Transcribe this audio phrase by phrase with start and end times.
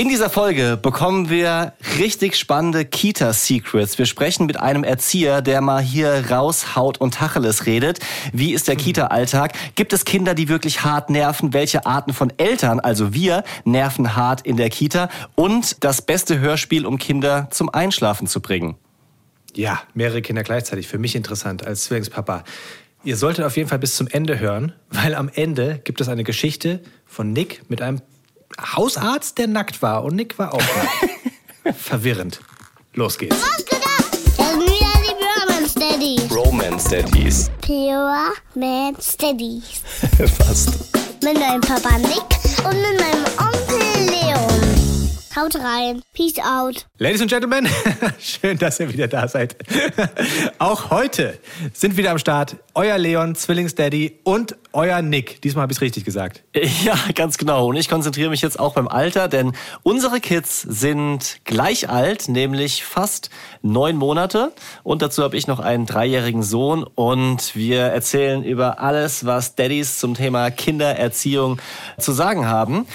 [0.00, 3.98] In dieser Folge bekommen wir richtig spannende Kita-Secrets.
[3.98, 7.98] Wir sprechen mit einem Erzieher, der mal hier raushaut und Tacheles redet.
[8.32, 9.52] Wie ist der Kita-Alltag?
[9.74, 11.52] Gibt es Kinder, die wirklich hart nerven?
[11.52, 15.10] Welche Arten von Eltern, also wir, nerven hart in der Kita?
[15.34, 18.76] Und das beste Hörspiel, um Kinder zum Einschlafen zu bringen.
[19.54, 20.88] Ja, mehrere Kinder gleichzeitig.
[20.88, 22.44] Für mich interessant als Zwillingspapa.
[23.04, 26.24] Ihr solltet auf jeden Fall bis zum Ende hören, weil am Ende gibt es eine
[26.24, 28.00] Geschichte von Nick mit einem
[28.74, 30.04] Hausarzt, der nackt war.
[30.04, 31.76] Und Nick war auch nackt.
[31.78, 32.40] Verwirrend.
[32.94, 33.36] Los geht's.
[33.36, 34.12] Was gedacht?
[34.36, 36.34] Das sind wieder die Bromance Daddies.
[36.34, 37.50] Romance Daddies.
[37.60, 39.82] Pure Man Steadies.
[40.38, 40.70] Fast.
[41.22, 42.24] Mit meinem Papa Nick
[42.64, 44.49] und mit meinem Onkel Leon.
[45.36, 46.02] Haut rein.
[46.12, 46.86] Peace out.
[46.98, 47.68] Ladies and Gentlemen,
[48.18, 49.54] schön, dass ihr wieder da seid.
[50.58, 51.38] Auch heute
[51.72, 55.40] sind wieder am Start euer Leon, Zwillingsdaddy und euer Nick.
[55.42, 56.42] Diesmal habe ich es richtig gesagt.
[56.84, 57.68] Ja, ganz genau.
[57.68, 59.52] Und ich konzentriere mich jetzt auch beim Alter, denn
[59.84, 63.30] unsere Kids sind gleich alt, nämlich fast
[63.62, 64.52] neun Monate.
[64.82, 66.82] Und dazu habe ich noch einen dreijährigen Sohn.
[66.82, 71.60] Und wir erzählen über alles, was Daddys zum Thema Kindererziehung
[71.98, 72.86] zu sagen haben.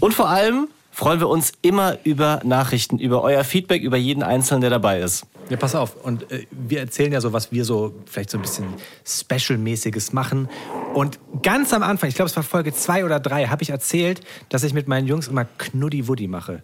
[0.00, 4.60] Und vor allem freuen wir uns immer über Nachrichten, über euer Feedback, über jeden Einzelnen,
[4.60, 5.26] der dabei ist.
[5.48, 5.96] Ja, pass auf.
[5.96, 8.66] Und äh, wir erzählen ja so, was wir so vielleicht so ein bisschen
[9.04, 10.48] Special-mäßiges machen.
[10.94, 14.20] Und ganz am Anfang, ich glaube, es war Folge zwei oder drei, habe ich erzählt,
[14.50, 16.62] dass ich mit meinen Jungs immer Knuddi-Wuddi mache.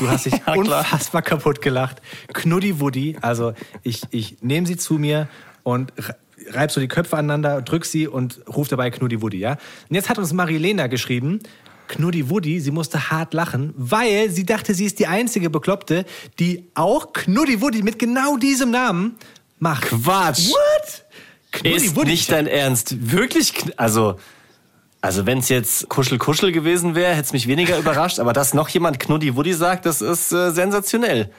[0.00, 0.58] Du hast dich klar.
[0.58, 2.02] unfassbar kaputt gelacht.
[2.34, 3.16] Knuddi-Wuddi.
[3.22, 5.28] Also ich, ich nehme sie zu mir
[5.62, 6.16] und re-
[6.50, 9.52] reib so die Köpfe aneinander, drück sie und ruf dabei Knuddi-Wuddi, ja?
[9.88, 11.38] Und jetzt hat uns Marilena geschrieben,
[11.92, 16.06] Knuddi Woody, sie musste hart lachen, weil sie dachte, sie ist die einzige Bekloppte,
[16.38, 19.16] die auch Knuddi Woody mit genau diesem Namen
[19.58, 19.84] macht.
[19.88, 20.48] Quatsch!
[20.48, 21.04] What?
[21.52, 22.10] Knuddi Ist Woody.
[22.12, 23.12] nicht dein Ernst.
[23.12, 23.52] Wirklich?
[23.76, 24.18] Also,
[25.02, 28.18] also wenn es jetzt Kuschel Kuschel gewesen wäre, hätte es mich weniger überrascht.
[28.20, 31.30] Aber dass noch jemand Knuddi Woody sagt, das ist äh, sensationell.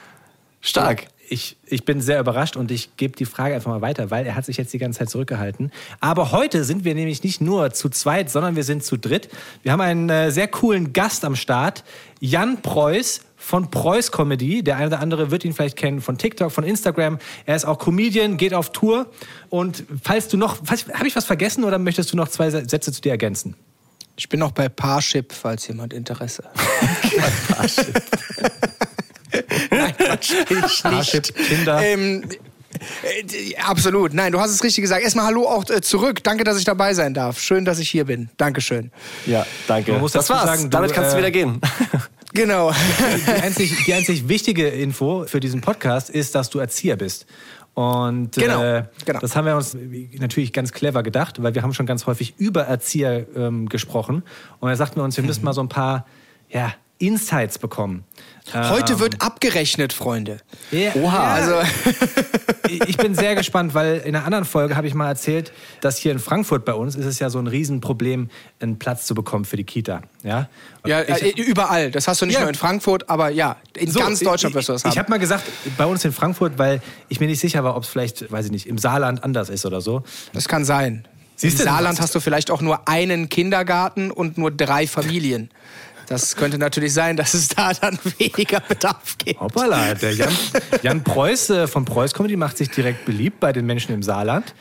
[0.60, 1.08] Stark.
[1.28, 4.34] Ich, ich bin sehr überrascht und ich gebe die Frage einfach mal weiter, weil er
[4.34, 5.72] hat sich jetzt die ganze Zeit zurückgehalten.
[6.00, 9.28] Aber heute sind wir nämlich nicht nur zu zweit, sondern wir sind zu dritt.
[9.62, 11.84] Wir haben einen äh, sehr coolen Gast am Start,
[12.20, 14.62] Jan Preuß von Preuß Comedy.
[14.62, 17.18] Der eine oder andere wird ihn vielleicht kennen von TikTok, von Instagram.
[17.46, 19.10] Er ist auch Comedian, geht auf Tour.
[19.50, 23.00] Und falls du noch, habe ich was vergessen oder möchtest du noch zwei Sätze zu
[23.00, 23.56] dir ergänzen?
[24.16, 26.54] Ich bin noch bei Parship, falls jemand Interesse hat.
[27.16, 27.78] Nein, Quatsch,
[30.48, 31.48] bin ich Parship, nicht.
[31.48, 31.82] Tinder.
[31.82, 32.24] Ähm,
[32.80, 34.14] äh, absolut.
[34.14, 35.02] Nein, du hast es richtig gesagt.
[35.02, 36.22] Erstmal Hallo auch äh, zurück.
[36.24, 37.40] Danke, dass ich dabei sein darf.
[37.40, 38.30] Schön, dass ich hier bin.
[38.36, 38.90] Dankeschön.
[39.26, 39.92] Ja, danke.
[39.92, 40.44] Man muss das war's.
[40.44, 41.60] sagen, du, Damit kannst du äh, wieder gehen.
[42.34, 42.72] Genau.
[42.72, 47.26] Die einzig, die einzig wichtige Info für diesen Podcast ist, dass du Erzieher bist.
[47.74, 49.20] Und Genau, äh, genau.
[49.20, 49.76] das haben wir uns
[50.18, 54.24] natürlich ganz clever gedacht, weil wir haben schon ganz häufig über Erzieher ähm, gesprochen.
[54.58, 56.06] Und da sagten wir uns, wir müssen mal so ein paar
[56.48, 58.04] ja, Insights bekommen.
[58.52, 60.38] Heute wird abgerechnet, Freunde.
[60.70, 61.32] Ja, Oha.
[61.34, 61.54] Also,
[62.86, 65.50] ich bin sehr gespannt, weil in einer anderen Folge habe ich mal erzählt,
[65.80, 68.28] dass hier in Frankfurt bei uns ist es ja so ein Riesenproblem,
[68.60, 70.02] einen Platz zu bekommen für die Kita.
[70.22, 70.48] Ja,
[70.84, 71.90] ja, ich, äh, überall.
[71.90, 72.40] Das hast du nicht Ja.
[72.40, 75.04] nur in Frankfurt, aber ja, in So, ganz Deutschland wirst du das Ich, ich haben.
[75.04, 75.44] habe mal gesagt,
[75.78, 78.52] bei uns in Frankfurt, weil ich mir nicht sicher war, ob es vielleicht, weiß ich
[78.52, 80.02] nicht, im Saarland anders ist oder so.
[80.34, 81.08] Das kann sein.
[81.36, 85.50] Siehst Im Saarland hast du vielleicht auch nur einen Kindergarten und nur drei Familien.
[86.08, 89.40] Das könnte natürlich sein, dass es da dann weniger Bedarf gibt.
[89.40, 90.36] Hoppala, der Jan,
[90.82, 94.54] Jan Preuß äh, von Preuß Comedy macht sich direkt beliebt bei den Menschen im Saarland.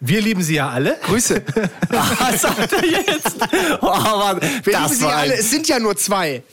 [0.00, 0.96] Wir lieben sie ja alle.
[1.02, 1.42] Grüße.
[1.88, 3.36] Was sagt er jetzt?
[3.80, 5.34] Oh, Mann, Wir das lieben sie alle.
[5.34, 6.42] Es sind ja nur zwei.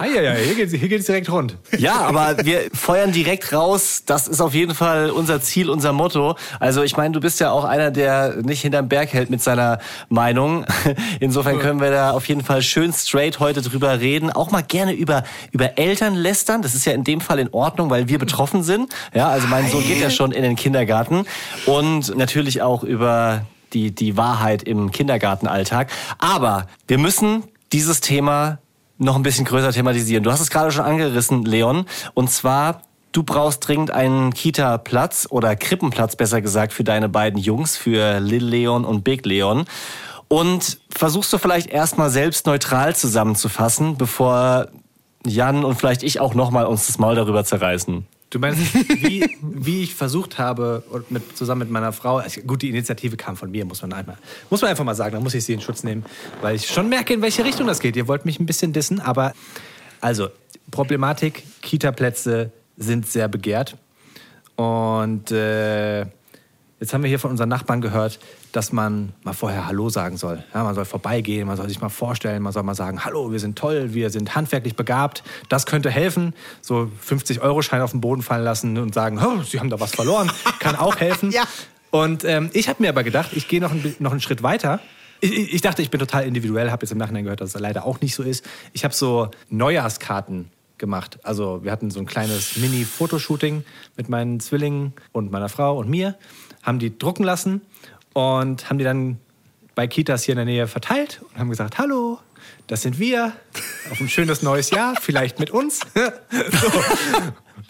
[0.00, 1.56] Ah, ja, ja, hier geht's, hier geht's direkt rund.
[1.78, 4.02] Ja, aber wir feuern direkt raus.
[4.06, 6.36] Das ist auf jeden Fall unser Ziel, unser Motto.
[6.60, 9.78] Also ich meine, du bist ja auch einer, der nicht hinterm Berg hält mit seiner
[10.08, 10.64] Meinung.
[11.20, 14.30] Insofern können wir da auf jeden Fall schön straight heute drüber reden.
[14.30, 16.62] Auch mal gerne über, über Eltern lästern.
[16.62, 18.92] Das ist ja in dem Fall in Ordnung, weil wir betroffen sind.
[19.14, 21.26] Ja, also mein Sohn geht ja schon in den Kindergarten.
[21.66, 25.90] Und natürlich auch über die, die Wahrheit im Kindergartenalltag.
[26.18, 28.58] Aber wir müssen dieses Thema
[28.98, 30.24] noch ein bisschen größer thematisieren.
[30.24, 31.86] Du hast es gerade schon angerissen, Leon.
[32.14, 32.82] Und zwar,
[33.12, 38.44] du brauchst dringend einen Kita-Platz oder Krippenplatz, besser gesagt, für deine beiden Jungs, für Lil
[38.44, 39.64] Leon und Big Leon.
[40.28, 44.68] Und versuchst du vielleicht erstmal selbst neutral zusammenzufassen, bevor
[45.24, 48.06] Jan und vielleicht ich auch nochmal uns das Maul darüber zerreißen.
[48.36, 48.60] Du meinst,
[49.02, 53.34] wie, wie ich versucht habe, mit, zusammen mit meiner Frau, also gut, die Initiative kam
[53.34, 54.18] von mir, muss man, einmal,
[54.50, 56.04] muss man einfach mal sagen, da muss ich sie in Schutz nehmen,
[56.42, 57.96] weil ich schon merke, in welche Richtung das geht.
[57.96, 59.32] Ihr wollt mich ein bisschen dissen, aber
[60.02, 60.28] also,
[60.70, 63.78] Problematik, Kita-Plätze sind sehr begehrt
[64.56, 66.04] und äh,
[66.78, 68.18] Jetzt haben wir hier von unseren Nachbarn gehört,
[68.52, 70.44] dass man mal vorher Hallo sagen soll.
[70.52, 73.40] Ja, man soll vorbeigehen, man soll sich mal vorstellen, man soll mal sagen, Hallo, wir
[73.40, 75.22] sind toll, wir sind handwerklich begabt.
[75.48, 76.34] Das könnte helfen.
[76.60, 80.30] So 50-Euro-Schein auf den Boden fallen lassen und sagen, oh, Sie haben da was verloren.
[80.60, 81.32] Kann auch helfen.
[81.36, 81.44] Ja.
[81.90, 84.80] Und ähm, ich habe mir aber gedacht, ich gehe noch, ein, noch einen Schritt weiter.
[85.20, 87.84] Ich, ich dachte, ich bin total individuell, habe jetzt im Nachhinein gehört, dass es leider
[87.84, 88.44] auch nicht so ist.
[88.72, 91.18] Ich habe so Neujahrskarten gemacht.
[91.22, 93.64] Also wir hatten so ein kleines Mini-Fotoshooting
[93.96, 96.16] mit meinen Zwillingen und meiner Frau und mir,
[96.66, 97.62] haben die drucken lassen
[98.12, 99.18] und haben die dann
[99.74, 102.18] bei Kitas hier in der Nähe verteilt und haben gesagt, hallo,
[102.66, 103.32] das sind wir,
[103.90, 105.80] auf ein schönes neues Jahr, vielleicht mit uns.
[105.94, 106.72] so.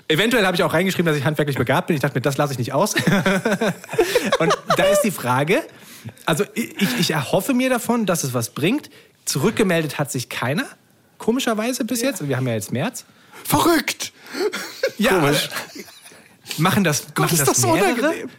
[0.08, 1.96] Eventuell habe ich auch reingeschrieben, dass ich handwerklich begabt bin.
[1.96, 2.94] Ich dachte mir, das lasse ich nicht aus.
[4.38, 5.62] und da ist die Frage,
[6.25, 8.88] also ich, ich erhoffe mir davon, dass es was bringt.
[9.25, 10.64] Zurückgemeldet hat sich keiner,
[11.19, 12.20] komischerweise bis jetzt.
[12.22, 13.04] Und wir haben ja jetzt März.
[13.44, 14.12] Verrückt!
[14.98, 15.48] Ja, Komisch.
[16.58, 17.93] Machen das, machen ist das, das mehrere?
[17.93, 18.31] unangenehm.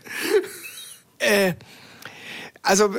[1.20, 1.54] Äh,
[2.62, 2.94] also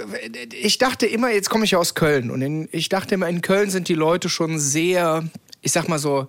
[0.53, 3.43] ich dachte immer, jetzt komme ich ja aus Köln und in, ich dachte immer, in
[3.43, 5.29] Köln sind die Leute schon sehr,
[5.61, 6.27] ich sag mal so, äh,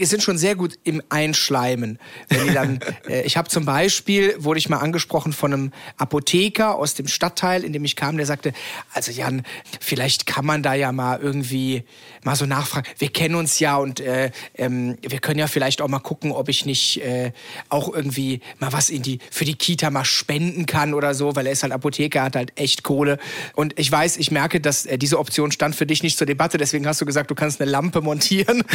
[0.00, 1.98] sind schon sehr gut im Einschleimen.
[2.28, 6.76] Wenn die dann, äh, ich habe zum Beispiel, wurde ich mal angesprochen von einem Apotheker
[6.76, 8.52] aus dem Stadtteil, in dem ich kam, der sagte,
[8.92, 9.42] also Jan,
[9.80, 11.84] vielleicht kann man da ja mal irgendwie
[12.24, 12.86] mal so nachfragen.
[12.98, 16.48] Wir kennen uns ja und äh, ähm, wir können ja vielleicht auch mal gucken, ob
[16.48, 17.32] ich nicht äh,
[17.68, 21.46] auch irgendwie mal was in die für die Kita mal spenden kann oder so, weil
[21.46, 23.18] er ist halt Apotheker, hat halt echt Kohle.
[23.54, 26.58] Und ich weiß, ich merke, dass äh, diese Option stand für dich nicht zur Debatte,
[26.58, 28.64] deswegen hast du gesagt, du kannst eine Lampe montieren.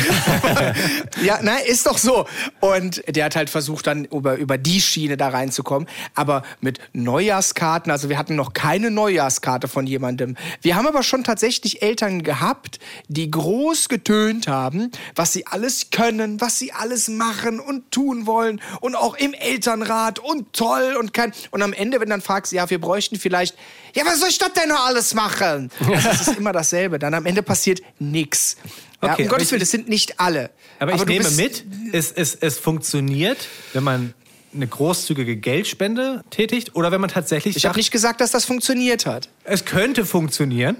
[1.24, 2.27] ja, nein, ist doch so.
[2.59, 5.88] Und der hat halt versucht, dann über, über die Schiene da reinzukommen.
[6.15, 10.36] Aber mit Neujahrskarten, also wir hatten noch keine Neujahrskarte von jemandem.
[10.62, 16.42] Wir haben aber schon tatsächlich Eltern gehabt, die groß getönt haben, was sie alles können,
[16.42, 21.33] was sie alles machen und tun wollen und auch im Elternrat und toll und kann.
[21.51, 23.56] Und am Ende, wenn dann fragst, ja, wir bräuchten vielleicht,
[23.95, 25.69] ja, was soll ich das denn noch alles machen?
[25.79, 26.99] Also das ist immer dasselbe.
[26.99, 28.57] Dann am Ende passiert nichts.
[29.01, 30.49] Ja, Okay, um aber Gottes ich- Willen, das sind nicht alle.
[30.79, 33.38] Aber ich du nehme bist- mit, es, es, es funktioniert,
[33.73, 34.13] wenn man
[34.53, 39.06] eine großzügige Geldspende tätigt oder wenn man tatsächlich Ich habe nicht gesagt, dass das funktioniert
[39.06, 39.30] hat.
[39.45, 40.75] es könnte funktionieren.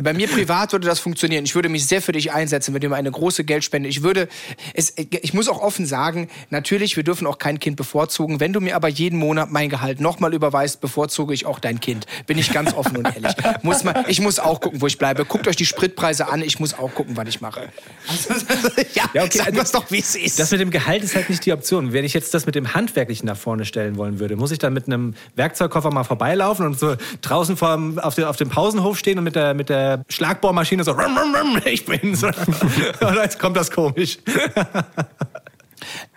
[0.00, 1.44] Bei mir privat würde das funktionieren.
[1.44, 3.88] Ich würde mich sehr für dich einsetzen, wenn du mir eine große Geldspende.
[3.88, 4.28] Ich würde,
[4.74, 8.38] es, ich muss auch offen sagen, natürlich, wir dürfen auch kein Kind bevorzugen.
[8.40, 12.06] Wenn du mir aber jeden Monat mein Gehalt nochmal überweist, bevorzuge ich auch dein Kind.
[12.26, 13.34] Bin ich ganz offen und ehrlich.
[13.62, 15.24] Muss man, ich muss auch gucken, wo ich bleibe.
[15.24, 16.42] Guckt euch die Spritpreise an.
[16.42, 17.70] Ich muss auch gucken, was ich mache.
[18.08, 18.34] Also,
[18.94, 20.38] ja, Ja, okay, sagen also- wir's doch, wie es ist.
[20.38, 21.92] Das mit dem Gehalt ist halt nicht die Option.
[21.92, 24.74] Wenn ich jetzt das mit dem Handwerklichen nach vorne stellen wollen würde, muss ich dann
[24.74, 29.18] mit einem Werkzeugkoffer mal vorbeilaufen und so draußen vorm, auf, dem, auf dem Pausenhof stehen
[29.18, 32.22] und mit der, mit der Schlagbohrmaschine so, rum, rum, rum, ich bin's.
[33.00, 34.18] Oder jetzt kommt das komisch.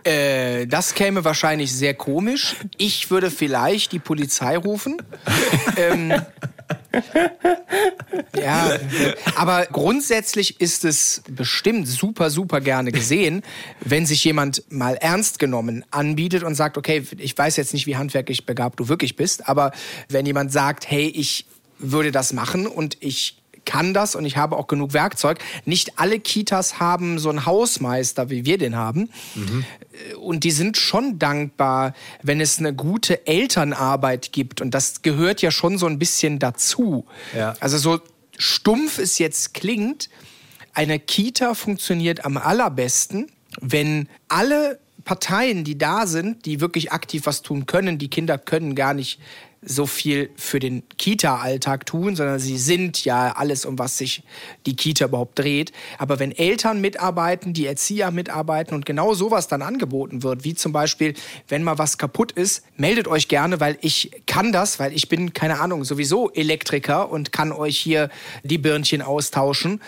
[0.04, 2.56] Äh, das käme wahrscheinlich sehr komisch.
[2.78, 4.98] Ich würde vielleicht die Polizei rufen.
[5.78, 6.14] ähm,
[8.42, 8.78] ja,
[9.36, 13.44] aber grundsätzlich ist es bestimmt super, super gerne gesehen,
[13.82, 17.98] wenn sich jemand mal ernst genommen anbietet und sagt, okay, ich weiß jetzt nicht, wie
[17.98, 19.72] handwerklich begabt du wirklich bist, aber
[20.10, 21.46] wenn jemand sagt, hey, ich
[21.80, 25.38] würde das machen und ich kann das und ich habe auch genug Werkzeug.
[25.66, 29.10] Nicht alle Kitas haben so einen Hausmeister, wie wir den haben.
[30.20, 31.94] Und die sind schon dankbar,
[32.24, 34.62] wenn es eine gute Elternarbeit gibt.
[34.62, 37.06] Und das gehört ja schon so ein bisschen dazu.
[37.36, 37.56] Ja.
[37.60, 38.00] Also so
[38.38, 40.10] stumpf es jetzt klingt,
[40.74, 47.42] eine Kita funktioniert am allerbesten, wenn alle Parteien, die da sind, die wirklich aktiv was
[47.42, 49.20] tun können, die Kinder können gar nicht
[49.68, 54.24] so viel für den Kita-Alltag tun, sondern sie sind ja alles, um was sich
[54.66, 55.72] die Kita überhaupt dreht.
[55.98, 60.72] Aber wenn Eltern mitarbeiten, die Erzieher mitarbeiten und genau sowas dann angeboten wird, wie zum
[60.72, 61.14] Beispiel,
[61.48, 65.34] wenn mal was kaputt ist, meldet euch gerne, weil ich kann das, weil ich bin,
[65.34, 68.10] keine Ahnung, sowieso Elektriker und kann euch hier
[68.44, 69.82] die Birnchen austauschen,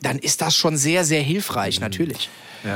[0.00, 2.28] dann ist das schon sehr, sehr hilfreich, natürlich.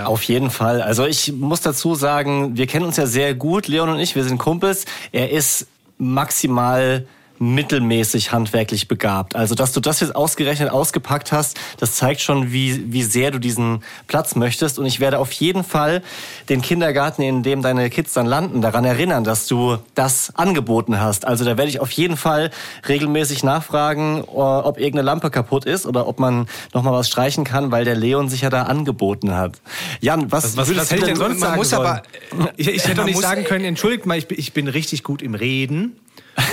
[0.05, 0.83] Auf jeden Fall.
[0.83, 4.23] Also ich muss dazu sagen, wir kennen uns ja sehr gut, Leon und ich, wir
[4.23, 4.85] sind Kumpels.
[5.11, 5.67] Er ist
[6.00, 7.04] maximal
[7.41, 9.35] mittelmäßig handwerklich begabt.
[9.35, 13.39] Also, dass du das jetzt ausgerechnet ausgepackt hast, das zeigt schon, wie, wie sehr du
[13.39, 14.79] diesen Platz möchtest.
[14.79, 16.03] Und ich werde auf jeden Fall
[16.51, 21.27] den Kindergarten, in dem deine Kids dann landen, daran erinnern, dass du das angeboten hast.
[21.27, 22.51] Also, da werde ich auf jeden Fall
[22.87, 27.73] regelmäßig nachfragen, ob irgendeine Lampe kaputt ist oder ob man noch mal was streichen kann,
[27.73, 29.61] weil der Leon sich ja da angeboten hat.
[30.01, 32.03] Jan, was, Was, was hätte ich denn sonst sagen muss aber-
[32.59, 35.23] ich, ich hätte doch nicht sagen können, entschuldigt mal, ich bin, ich bin richtig gut
[35.23, 35.97] im Reden.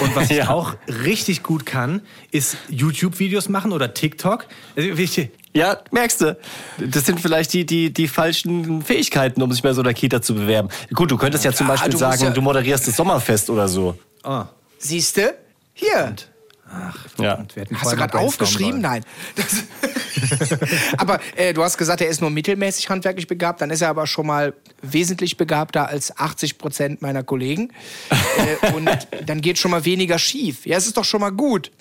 [0.02, 0.50] Und was ich Ja.
[0.50, 4.46] auch richtig gut kann, ist YouTube-Videos machen oder TikTok.
[4.76, 6.38] Also, ich, Ja, merkst du.
[6.78, 10.36] Das sind vielleicht die, die, die falschen Fähigkeiten, um sich bei so einer Kita zu
[10.36, 10.70] bewerben.
[10.94, 13.50] Gut, du könntest ja, zum Ja, Beispiel du musst sagen, ja- du moderierst das Sommerfest
[13.50, 13.98] oder so.
[14.24, 14.44] oh,
[14.78, 15.36] Siehste?
[15.74, 15.90] Hier.
[15.94, 16.14] Ja.
[17.40, 18.82] Und wir hätten Hast du gerade aufgeschrieben?
[18.82, 19.04] Nein.
[19.36, 19.64] Das
[20.98, 23.62] aber äh, du hast gesagt, er ist nur mittelmäßig handwerklich begabt.
[23.62, 27.72] Dann ist er aber schon mal wesentlich begabter als 80 Prozent meiner Kollegen.
[28.12, 28.90] äh, und
[29.26, 30.66] dann geht schon mal weniger schief.
[30.66, 31.72] Ja, es ist doch schon mal gut.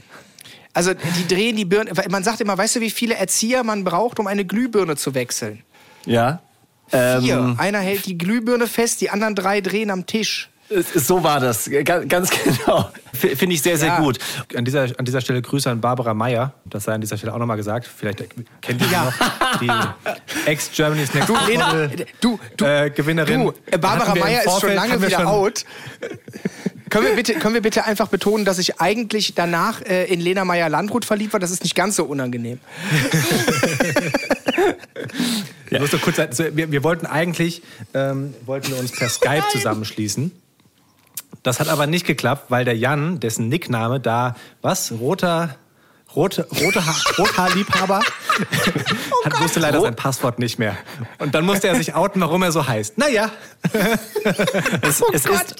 [0.72, 1.90] Also die drehen die Birne.
[2.10, 5.62] Man sagt immer, weißt du, wie viele Erzieher man braucht, um eine Glühbirne zu wechseln?
[6.04, 6.42] Ja.
[6.88, 7.36] Vier.
[7.36, 10.50] Ähm, Einer hält die Glühbirne fest, die anderen drei drehen am Tisch.
[10.94, 11.70] So war das.
[11.84, 12.90] Ganz, ganz genau.
[13.12, 14.00] Finde ich sehr, sehr Ja.
[14.00, 14.18] gut.
[14.54, 16.52] An dieser, an dieser Stelle Grüße an Barbara Meyer.
[16.64, 17.86] Das sei an dieser Stelle auch nochmal gesagt.
[17.94, 18.24] Vielleicht
[18.60, 19.04] kennt ihr Ja.
[19.04, 19.60] noch.
[19.60, 19.70] Die
[20.50, 23.44] Ex-Germany's Next Du, Lena, Topmodel, du, du, äh, Gewinnerin.
[23.44, 25.64] du äh, Barbara Meyer ist schon lange wieder schon- out.
[26.90, 30.44] können, wir bitte, können wir bitte einfach betonen, dass ich eigentlich danach äh, in Lena
[30.44, 31.40] Meyer Landrut verliebt war?
[31.40, 32.60] Das ist nicht ganz so unangenehm.
[35.70, 37.62] Nur kurz wir, wir wollten eigentlich
[37.94, 40.32] ähm, wollten wir uns per Skype zusammenschließen.
[41.46, 44.90] Das hat aber nicht geklappt, weil der Jan, dessen Nickname da, was?
[44.90, 45.54] Roter.
[46.14, 48.00] Rote, rote ha Rothaarliebhaber
[49.24, 50.76] hat, wusste leider sein Passwort nicht mehr.
[51.18, 52.96] Und dann musste er sich outen, warum er so heißt.
[52.96, 53.30] Naja,
[54.82, 55.56] Es, Oh es ist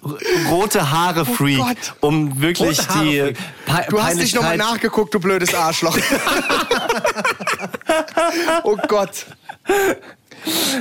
[0.49, 1.95] rote Haare Freak, Gott.
[2.01, 3.35] um wirklich Rote die.
[3.67, 5.99] Pe Du hast nicht nochmal nachgeguckt, du blödes Arschloch.
[8.65, 9.27] oh Gott.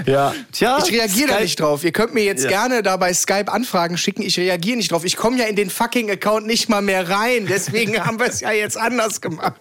[0.05, 0.33] Ja.
[0.51, 1.83] Tja, Ich reagiere da nicht drauf.
[1.83, 2.49] Ihr könnt mir jetzt Ja.
[2.49, 4.21] gerne da bei Skype Anfragen schicken.
[4.21, 5.03] Ich reagiere nicht drauf.
[5.05, 7.47] Ich komme ja in den fucking Account nicht mal mehr rein.
[7.49, 9.55] Deswegen haben wir es ja jetzt anders gemacht.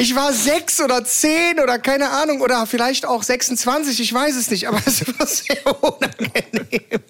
[0.00, 3.98] Ich war sechs oder zehn oder keine Ahnung oder vielleicht auch 26.
[4.00, 7.00] Ich weiß es nicht, aber es war sehr unangenehm.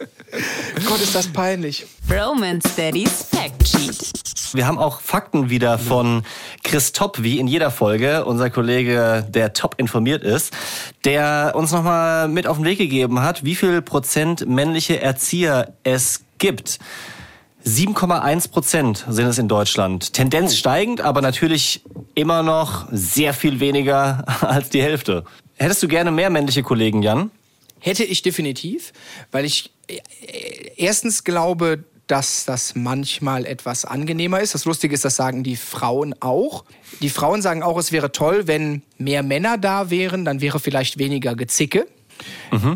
[0.86, 1.86] Gott, ist das peinlich.
[2.10, 4.54] Romance Daddy's Fact Sheet.
[4.54, 6.22] Wir haben auch Fakten wieder von
[6.64, 10.54] Chris Topp, wie in jeder Folge, unser Kollege, der top informiert ist,
[11.04, 16.22] der uns nochmal mit auf den Weg gegeben hat, wie viel Prozent männliche Erzieher es
[16.38, 16.78] gibt.
[17.64, 20.12] 7,1 Prozent sind es in Deutschland.
[20.12, 21.82] Tendenz steigend, aber natürlich
[22.14, 25.24] immer noch sehr viel weniger als die Hälfte.
[25.56, 27.30] Hättest du gerne mehr männliche Kollegen, Jan?
[27.80, 28.92] Hätte ich definitiv,
[29.30, 29.98] weil ich äh,
[30.76, 34.54] erstens glaube, dass das manchmal etwas angenehmer ist.
[34.54, 36.64] Das Lustige ist, das sagen die Frauen auch.
[37.02, 40.98] Die Frauen sagen auch, es wäre toll, wenn mehr Männer da wären, dann wäre vielleicht
[40.98, 41.86] weniger Gezicke.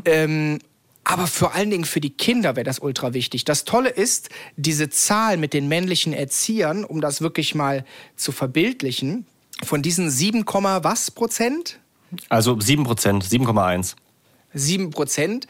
[0.04, 0.58] Ähm,
[1.04, 3.44] aber vor allen Dingen für die Kinder wäre das ultra wichtig.
[3.44, 7.84] Das Tolle ist, diese Zahl mit den männlichen Erziehern, um das wirklich mal
[8.16, 9.26] zu verbildlichen,
[9.64, 11.78] von diesen 7, Komma was Prozent?
[12.28, 13.94] Also 7 Prozent, 7,1.
[14.54, 15.46] 7 Prozent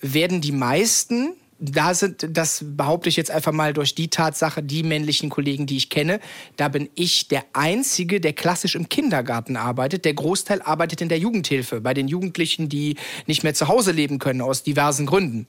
[0.00, 4.82] werden die meisten, da sind, das behaupte ich jetzt einfach mal durch die Tatsache, die
[4.82, 6.18] männlichen Kollegen, die ich kenne,
[6.56, 10.04] da bin ich der Einzige, der klassisch im Kindergarten arbeitet.
[10.04, 14.18] Der Großteil arbeitet in der Jugendhilfe, bei den Jugendlichen, die nicht mehr zu Hause leben
[14.18, 15.46] können, aus diversen Gründen.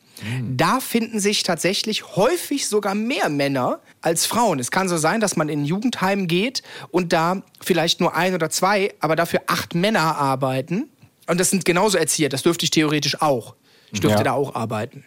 [0.56, 4.60] Da finden sich tatsächlich häufig sogar mehr Männer als Frauen.
[4.60, 8.36] Es kann so sein, dass man in ein Jugendheim geht und da vielleicht nur ein
[8.36, 10.90] oder zwei, aber dafür acht Männer arbeiten.
[11.28, 13.56] Und das sind genauso Erzieher, das dürfte ich theoretisch auch.
[13.92, 14.24] Ich dürfte Ja.
[14.24, 15.06] da auch arbeiten.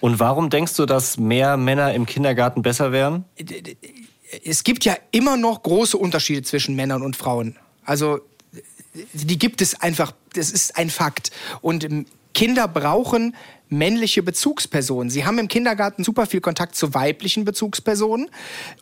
[0.00, 3.24] Und warum denkst du, dass mehr Männer im Kindergarten besser wären?
[4.44, 7.56] Es gibt ja immer noch große Unterschiede zwischen Männern und Frauen.
[7.84, 8.20] Also
[9.12, 11.30] die gibt es einfach, das ist ein Fakt.
[11.60, 11.86] Und
[12.34, 13.34] Kinder brauchen
[13.68, 15.10] männliche Bezugspersonen.
[15.10, 18.30] Sie haben im Kindergarten super viel Kontakt zu weiblichen Bezugspersonen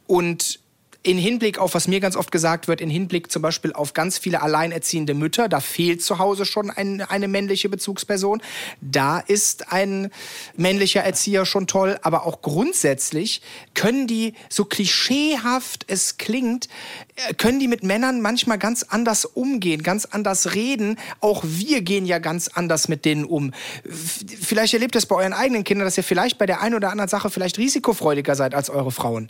[0.07, 0.61] und
[1.05, 4.17] in Hinblick auf, was mir ganz oft gesagt wird, in Hinblick zum Beispiel auf ganz
[4.17, 8.43] viele alleinerziehende Mütter, da fehlt zu Hause schon ein, eine männliche Bezugsperson.
[8.81, 10.11] Da ist ein
[10.57, 13.43] männlicher Erzieher schon toll, aber auch grundsätzlich
[13.75, 16.69] können die, so klischeehaft es klingt,
[17.17, 20.99] äh, können die mit Männern manchmal ganz anders umgehen, ganz anders reden.
[21.21, 23.53] Auch wir gehen ja ganz anders mit denen um.
[23.85, 27.11] Vielleicht erlebt es bei euren eigenen Kindern, dass ihr vielleicht bei der einen oder anderen
[27.11, 29.29] Sache vielleicht risikofreudiger seid als eure Frauen.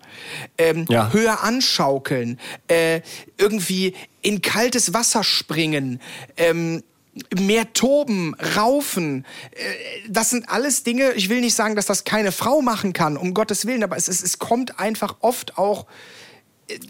[0.57, 1.13] Ähm, Ja.
[1.13, 3.01] Höher anschaukeln, äh,
[3.39, 6.01] irgendwie in kaltes Wasser springen,
[6.37, 6.83] ähm,
[7.39, 9.25] mehr toben, raufen.
[9.53, 13.17] Äh, Das sind alles Dinge, ich will nicht sagen, dass das keine Frau machen kann,
[13.17, 15.87] um Gottes Willen, aber es, es, es kommt einfach oft auch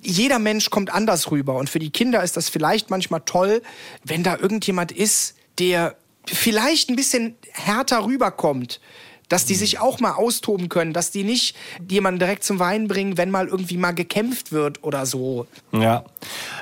[0.03, 1.57] jeder Mensch kommt anders rüber.
[1.57, 3.61] Und für die Kinder ist das vielleicht manchmal toll,
[4.05, 5.97] wenn da irgendjemand ist, der
[6.29, 8.81] vielleicht ein bisschen härter rüberkommt.
[9.29, 11.57] Dass die sich auch mal austoben können, dass die nicht
[11.89, 15.47] jemanden direkt zum Wein bringen, wenn mal irgendwie mal gekämpft wird oder so.
[15.73, 16.05] Ja.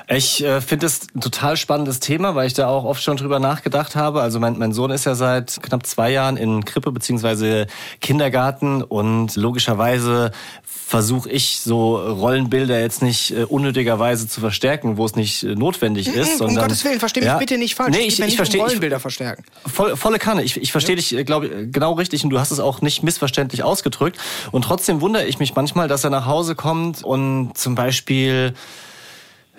[0.09, 3.39] Ich äh, finde es ein total spannendes Thema, weil ich da auch oft schon drüber
[3.39, 4.21] nachgedacht habe.
[4.21, 7.67] Also mein, mein Sohn ist ja seit knapp zwei Jahren in Krippe beziehungsweise
[8.01, 10.31] Kindergarten und logischerweise
[10.63, 16.07] versuche ich so Rollenbilder jetzt nicht äh, unnötigerweise zu verstärken, wo es nicht äh, notwendig
[16.07, 16.33] ist.
[16.33, 17.37] um sondern, Gottes Willen, versteh mich Ja.
[17.37, 17.95] bitte nicht falsch.
[17.97, 18.59] Nee, ich, mir ich nicht um verstehe.
[18.59, 19.43] ich- Rollenbilder verstärken.
[19.65, 20.43] Voll, volle Kanne.
[20.43, 23.63] Ich, ich verstehe dich, glaube ich, genau richtig und du hast es auch nicht missverständlich
[23.63, 24.17] ausgedrückt.
[24.51, 28.53] Und trotzdem wundere ich mich manchmal, dass er nach Hause kommt und zum Beispiel,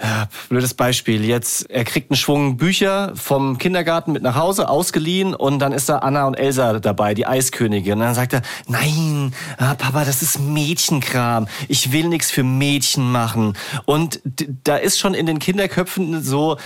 [0.02, 5.34] ja, blödes Beispiel, jetzt, er kriegt einen Schwung Bücher vom Kindergarten mit nach Hause, ausgeliehen
[5.34, 7.94] und dann ist da Anna und Elsa dabei, die Eiskönigin.
[7.94, 11.46] Und dann sagt er, nein, ah, Papa, das ist Mädchenkram.
[11.68, 13.56] Ich will nichts für Mädchen machen.
[13.84, 14.20] Und
[14.64, 16.56] da ist schon in den Kinderköpfen so,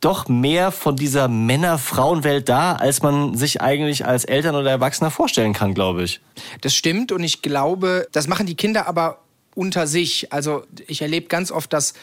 [0.00, 5.52] doch mehr von dieser Männer-Frauen-Welt da, als man sich eigentlich als Eltern oder Erwachsener vorstellen
[5.52, 6.20] kann, glaube ich.
[6.62, 9.18] Das stimmt und ich glaube, das machen die Kinder aber
[9.54, 10.32] unter sich.
[10.32, 11.94] Also ich erlebe ganz oft, dass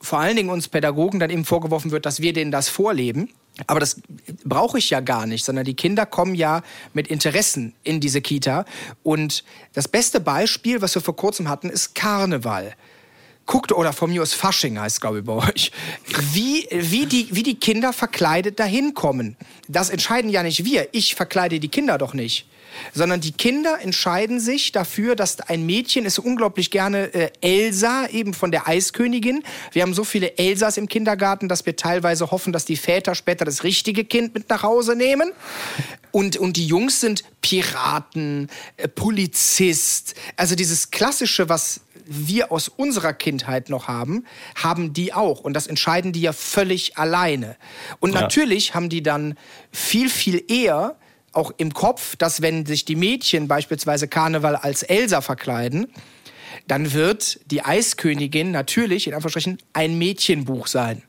[0.00, 3.28] vor allen Dingen uns Pädagogen dann eben vorgeworfen wird, dass wir denen das vorleben.
[3.66, 4.00] Aber das
[4.44, 6.62] brauche ich ja gar nicht, sondern die Kinder kommen ja
[6.94, 8.64] mit Interessen in diese Kita.
[9.02, 9.44] Und
[9.74, 12.74] das beste Beispiel, was wir vor kurzem hatten, ist Karneval.
[13.46, 15.72] Guckt, oder von mir aus Fasching heißt glaube ich bei euch,
[16.32, 19.36] wie, wie, die, wie die Kinder verkleidet dahin kommen.
[19.68, 20.88] Das entscheiden ja nicht wir.
[20.92, 22.46] Ich verkleide die Kinder doch nicht.
[22.94, 28.32] Sondern die Kinder entscheiden sich dafür, dass ein Mädchen ist unglaublich gerne äh, Elsa, eben
[28.32, 29.42] von der Eiskönigin.
[29.72, 33.44] Wir haben so viele Elsas im Kindergarten, dass wir teilweise hoffen, dass die Väter später
[33.44, 35.32] das richtige Kind mit nach Hause nehmen.
[36.12, 40.14] Und, und die Jungs sind Piraten, äh, Polizist.
[40.36, 45.40] Also dieses Klassische, was wir aus unserer Kindheit noch haben, haben die auch.
[45.40, 47.56] Und das entscheiden die ja völlig alleine.
[48.00, 48.22] Und Ja.
[48.22, 49.36] natürlich haben die dann
[49.70, 50.96] viel, viel eher
[51.32, 55.86] auch im Kopf, dass wenn sich die Mädchen beispielsweise Karneval als Elsa verkleiden,
[56.68, 61.02] dann wird die Eiskönigin natürlich in Anführungsstrichen ein Mädchenbuch sein.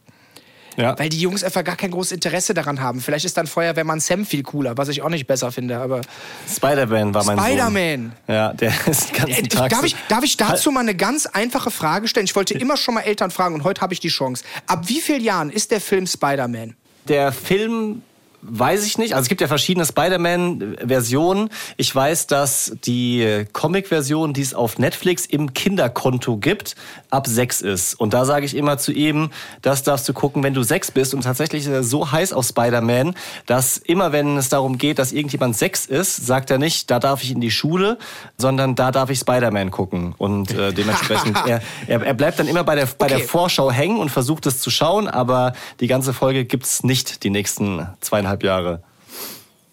[0.78, 0.98] Ja.
[0.98, 3.00] Weil die Jungs einfach gar kein großes Interesse daran haben.
[3.00, 6.02] Vielleicht ist dann Feuerwehrmann Sam viel cooler, was ich auch nicht besser finde, aber.
[6.50, 8.14] Spider-Man war mein Spider-Man.
[8.28, 11.72] Ja, der ist ganzen Äh, Tag darf, ich, darf ich dazu mal eine ganz einfache
[11.72, 12.26] Frage stellen?
[12.26, 14.44] Ich wollte immer schon mal Eltern fragen und heute habe ich die Chance.
[14.68, 16.76] Ab wie vielen Jahren ist der Film Spider-Man?
[17.08, 18.02] Der Film
[18.44, 19.14] weiß ich nicht.
[19.14, 21.50] Also es gibt ja verschiedene Spider-Man-Versionen.
[21.78, 26.76] Ich weiß, dass die Comic-Version, die es auf Netflix im Kinderkonto gibt,
[27.10, 27.96] ab sechs ist.
[27.96, 29.30] Und da sage ich immer zu ihm,
[29.62, 31.14] das darfst du gucken, wenn du sechs bist.
[31.14, 35.12] Und tatsächlich ist er so heiß auf Spider-Man, dass immer wenn es darum geht, dass
[35.12, 37.98] irgendjemand sechs ist, sagt er nicht, da darf ich in die Schule,
[38.38, 40.16] sondern da darf ich Spider-Man gucken.
[40.18, 43.24] Und äh, dementsprechend, er, er, er bleibt dann immer bei der, bei der.
[43.34, 47.88] Vorschau hängen und versucht es zu schauen, aber die ganze Folge gibt's nicht die nächsten
[48.00, 48.82] zweieinhalb Jahre.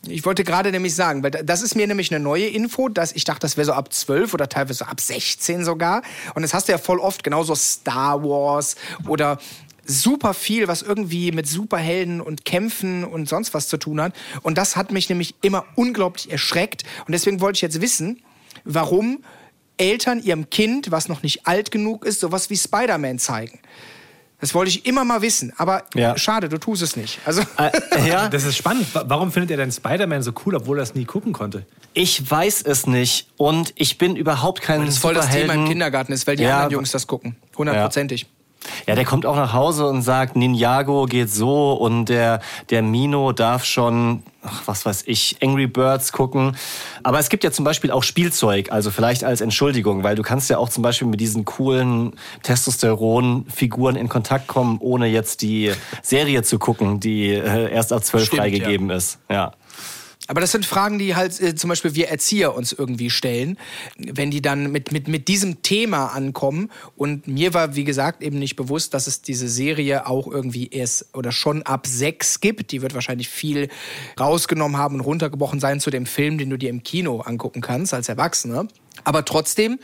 [0.07, 3.25] Ich wollte gerade nämlich sagen, weil das ist mir nämlich eine neue Info, dass ich
[3.25, 6.03] dachte, das wäre so ab 12 oder teilweise ab 16 sogar.
[6.35, 9.39] Und das hast du ja voll oft, genauso Star Wars oder
[9.85, 14.15] super viel, was irgendwie mit Superhelden und Kämpfen und sonst was zu tun hat.
[14.43, 16.85] Und das hat mich nämlich immer unglaublich erschreckt.
[17.07, 18.23] Und deswegen wollte ich jetzt wissen,
[18.65, 19.23] warum
[19.77, 23.59] Eltern ihrem Kind, was noch nicht alt genug ist, sowas wie Spider-Man zeigen.
[24.41, 25.53] Das wollte ich immer mal wissen.
[25.59, 26.17] Aber Ja.
[26.17, 27.19] schade, du tust es nicht.
[27.25, 27.43] Also.
[27.59, 27.71] Äh,
[28.09, 28.93] ja, Das ist spannend.
[28.95, 31.67] Wa- Warum findet er denn Spider-Man so cool, obwohl er es nie gucken konnte?
[31.93, 35.61] ich weiß es nicht und ich bin überhaupt kein Das ist voll das Thema im
[35.61, 37.35] Superhelden- Kindergarten ist, weil die Ja, anderen Jungs das gucken.
[37.59, 38.27] Hundertprozentig.
[38.87, 43.33] Ja, der kommt auch nach Hause und sagt, Ninjago geht so und der, der Mino
[43.33, 46.57] darf schon, ach, was weiß ich, Angry Birds gucken.
[47.03, 50.51] Aber es gibt ja zum Beispiel auch Spielzeug, also vielleicht als Entschuldigung, weil du kannst
[50.51, 56.43] ja auch zum Beispiel mit diesen coolen Testosteron-Figuren in Kontakt kommen, ohne jetzt die Serie
[56.43, 59.19] zu gucken, die äh, erst ab zwölf freigegeben ist.
[59.31, 59.53] Ja.
[60.31, 63.59] Aber das sind Fragen, die halt äh, zum Beispiel wir Erzieher uns irgendwie stellen,
[63.99, 66.71] wenn die dann mit, mit, mit diesem Thema ankommen.
[66.97, 71.07] Und mir war, wie gesagt, eben nicht bewusst, dass es diese Serie auch irgendwie erst
[71.15, 72.71] oder schon ab sechs gibt.
[72.71, 73.71] Die wird wahrscheinlich viel
[74.21, 77.93] rausgenommen haben und runtergebrochen sein zu dem Film, den du dir im Kino angucken kannst
[77.93, 78.69] als Erwachsener.
[79.03, 79.81] Aber trotzdem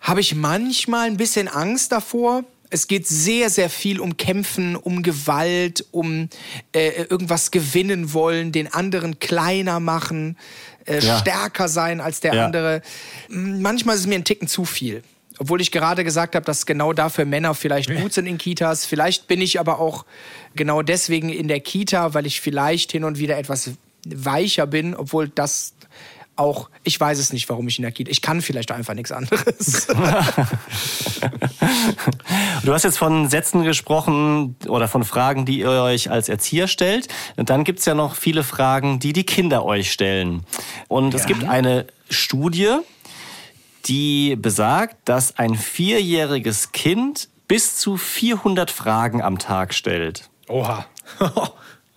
[0.00, 2.42] habe ich manchmal ein bisschen Angst davor.
[2.72, 6.28] Es geht sehr, sehr viel um Kämpfen, um Gewalt, um
[6.72, 10.38] äh, irgendwas gewinnen wollen, den anderen kleiner machen,
[10.86, 11.18] äh, Ja.
[11.18, 12.44] stärker sein als der Ja.
[12.46, 12.80] andere.
[13.28, 15.02] Manchmal ist es mir ein Ticken zu viel.
[15.38, 18.86] Obwohl ich gerade gesagt habe, dass genau dafür Männer vielleicht gut sind in Kitas.
[18.86, 20.04] Vielleicht bin ich aber auch
[20.54, 23.70] genau deswegen in der Kita, weil ich vielleicht hin und wieder etwas
[24.06, 25.74] weicher bin, obwohl das
[26.36, 29.12] auch, ich weiß es nicht, warum ich in der Kita, ich kann vielleicht einfach nichts
[29.12, 29.86] anderes.
[32.64, 37.08] Du hast jetzt von Sätzen gesprochen oder von Fragen, die ihr euch als Erzieher stellt.
[37.36, 40.44] Und dann gibt's ja noch viele Fragen, die die Kinder euch stellen.
[40.86, 42.76] Und es gibt eine Studie,
[43.86, 50.30] die besagt, dass ein vierjähriges Kind bis zu 400 Fragen am Tag stellt.
[50.48, 50.86] Oha.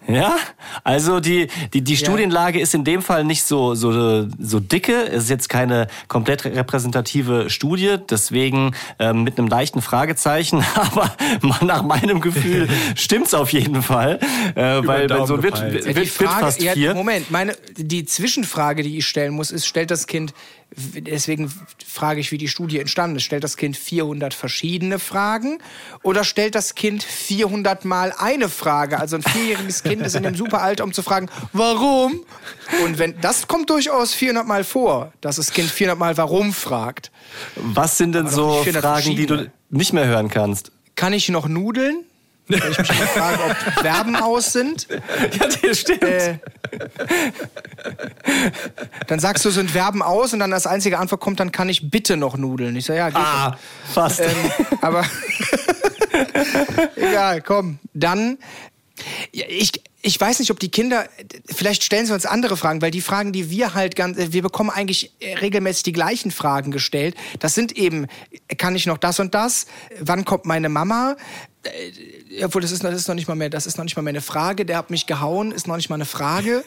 [0.07, 0.37] Ja,
[0.83, 5.07] also die, die, die Studienlage ist in dem Fall nicht so, so, so dicke.
[5.07, 10.63] Es ist jetzt keine komplett repräsentative Studie, deswegen ähm, mit einem leichten Fragezeichen.
[10.75, 11.15] Aber
[11.61, 14.19] nach meinem Gefühl stimmt's auf jeden Fall.
[14.55, 16.93] Äh, weil weil so wird, wird, Ja, wird die Frage, fast ja, vier.
[16.93, 20.33] Moment, meine, die Zwischenfrage, die ich stellen muss, ist, stellt das Kind,
[20.77, 21.51] deswegen
[21.85, 25.59] frage ich, wie die Studie entstanden ist, stellt das Kind 400 verschiedene Fragen
[26.03, 28.99] oder stellt das Kind 400 mal eine Frage?
[28.99, 32.25] Also ein vierjähriges Kind ist in dem super Alter, um zu fragen, warum?
[32.83, 37.11] Und wenn, das kommt durchaus 400 mal vor, dass das Kind 400 mal warum fragt.
[37.55, 40.71] Was sind denn so nicht 400 Fragen, die du nicht mehr hören kannst?
[40.95, 42.03] Kann ich noch nudeln?
[42.47, 44.87] Weil ich mich frage, ob Verben aus sind.
[44.89, 46.03] Ja, das stimmt.
[46.03, 46.37] Äh,
[49.07, 51.89] dann sagst du, sind Verben aus und dann als einzige Antwort kommt, dann kann ich
[51.89, 52.75] bitte noch nudeln.
[52.75, 53.57] Ich sage, ja, geht ah,
[53.91, 54.19] fast.
[54.19, 54.25] doch.
[54.25, 55.05] ähm, Aber
[56.95, 57.79] egal, komm.
[57.93, 58.37] Dann,
[59.31, 61.05] ich, ich weiß nicht, ob die Kinder,
[61.47, 64.69] vielleicht stellen sie uns andere Fragen, weil die Fragen, die wir halt ganz, wir bekommen
[64.69, 67.15] eigentlich regelmäßig die gleichen Fragen gestellt.
[67.39, 68.07] Das sind eben,
[68.57, 69.65] kann ich noch das und das?
[69.99, 71.15] Wann kommt meine Mama?
[72.43, 74.11] Obwohl, das ist, das ist noch nicht mal mehr, das ist noch nicht mal mehr
[74.11, 74.65] eine Frage.
[74.65, 76.63] Der hat mich gehauen, ist noch nicht mal eine Frage.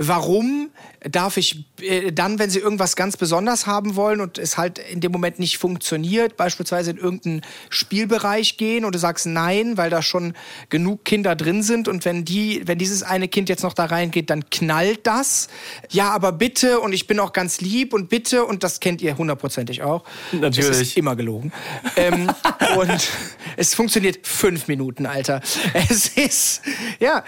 [0.00, 4.78] Warum darf ich äh, dann, wenn sie irgendwas ganz besonders haben wollen und es halt
[4.78, 9.90] in dem Moment nicht funktioniert, beispielsweise in irgendeinen Spielbereich gehen und du sagst nein, weil
[9.90, 10.34] da schon
[10.68, 14.30] genug Kinder drin sind und wenn die, wenn dieses eine Kind jetzt noch da reingeht,
[14.30, 15.48] dann knallt das.
[15.90, 19.18] Ja, aber bitte und ich bin auch ganz lieb und bitte und das kennt ihr
[19.18, 20.04] hundertprozentig auch.
[20.30, 20.70] Natürlich.
[20.70, 21.52] Es ist immer gelogen.
[21.96, 22.30] ähm,
[22.76, 23.10] und
[23.56, 25.40] es funktioniert fünf Minuten, Alter.
[25.74, 26.62] Es ist,
[27.00, 27.24] ja,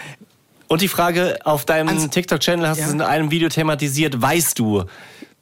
[0.71, 2.87] Und die Frage auf deinem Ans- TikTok-Channel hast du Ja.
[2.87, 4.85] es in einem Video thematisiert, weißt du,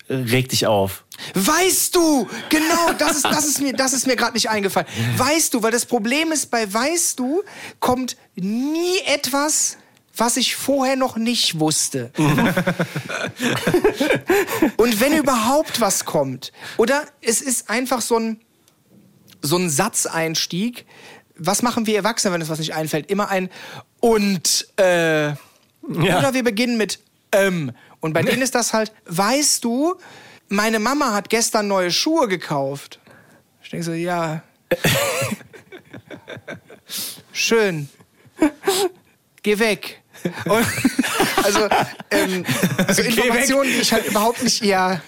[0.07, 1.03] äh, reg dich auf.
[1.35, 4.87] Weißt du, genau, das ist, das ist mir, das ist mir gerade nicht eingefallen.
[5.17, 7.43] Weißt du, weil das Problem ist, bei Weißt du
[7.79, 9.77] kommt nie etwas,
[10.17, 12.11] was ich vorher noch nicht wusste.
[14.77, 18.41] Und wenn überhaupt was kommt, oder es ist einfach so ein,
[19.43, 20.87] so ein Satzeinstieg,
[21.37, 23.09] was machen wir Erwachsene, wenn uns was nicht einfällt?
[23.11, 23.49] Immer ein
[23.99, 25.33] und äh,
[25.81, 26.99] oder wir beginnen mit
[27.31, 27.71] ähm.
[28.01, 29.95] Und bei denen ist das halt, weißt du,
[30.47, 32.99] meine Mama hat gestern neue Schuhe gekauft.
[33.61, 34.41] Ich denke so, ja.
[37.33, 37.89] Schön.
[39.43, 40.01] Geh weg.
[40.45, 40.65] Und,
[41.43, 41.59] also,
[42.11, 42.45] ähm,
[42.91, 45.01] so Informationen, die ich halt überhaupt nicht, ja.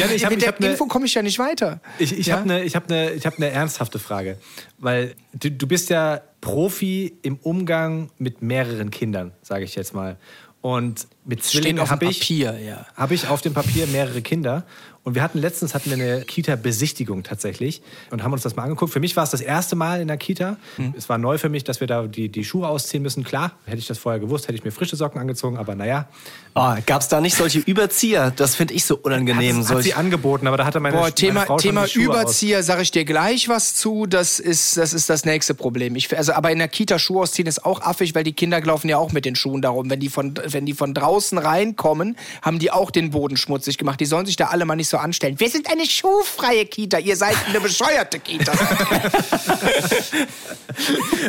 [0.00, 1.80] Ja, ich hab- mit der ne- Info komme ich ja nicht weiter.
[1.98, 2.36] Ich, ich Ja?
[2.38, 4.38] habe eine hab ne, hab ne ernsthafte Frage.
[4.78, 10.16] Weil du, du bist ja Profi im Umgang mit mehreren Kindern, sage ich jetzt mal.
[10.62, 12.86] Und mit Zwillingen habe ich, Papier, ja.
[12.94, 14.64] hab ich auf dem Papier mehrere Kinder.
[15.02, 18.92] Und wir hatten letztens hatten wir eine Kita-Besichtigung tatsächlich und haben uns das mal angeguckt.
[18.92, 20.56] Für mich war es das erste Mal in der Kita.
[20.76, 20.94] Mhm.
[20.96, 23.24] Es war neu für mich, dass wir da die, die Schuhe ausziehen müssen.
[23.24, 25.56] Klar, hätte ich das vorher gewusst, hätte ich mir frische Socken angezogen.
[25.56, 26.08] Aber naja,
[26.54, 28.32] Oh, Gab es da nicht solche Überzieher?
[28.34, 29.58] Das finde ich so unangenehm.
[29.60, 31.90] hat, hat sie angeboten, aber da hatte meine, Boah, meine Thema, Frau schon Thema die
[31.92, 32.16] Schuhe aus.
[32.16, 34.06] Überzieher sage ich dir gleich was zu.
[34.06, 35.94] Das ist, das ist das nächste Problem.
[35.94, 38.88] Ich, also, aber in der Kita Schuhe ausziehen ist auch affig, weil die Kinder laufen
[38.88, 39.90] ja auch mit den Schuhen darum.
[39.90, 44.00] Wenn die von, wenn die von draußen reinkommen, haben die auch den Boden schmutzig gemacht.
[44.00, 45.38] Die sollen sich da alle mal nicht so anstellen.
[45.38, 46.98] Wir sind eine schuhfreie Kita.
[46.98, 48.52] Ihr seid eine bescheuerte Kita.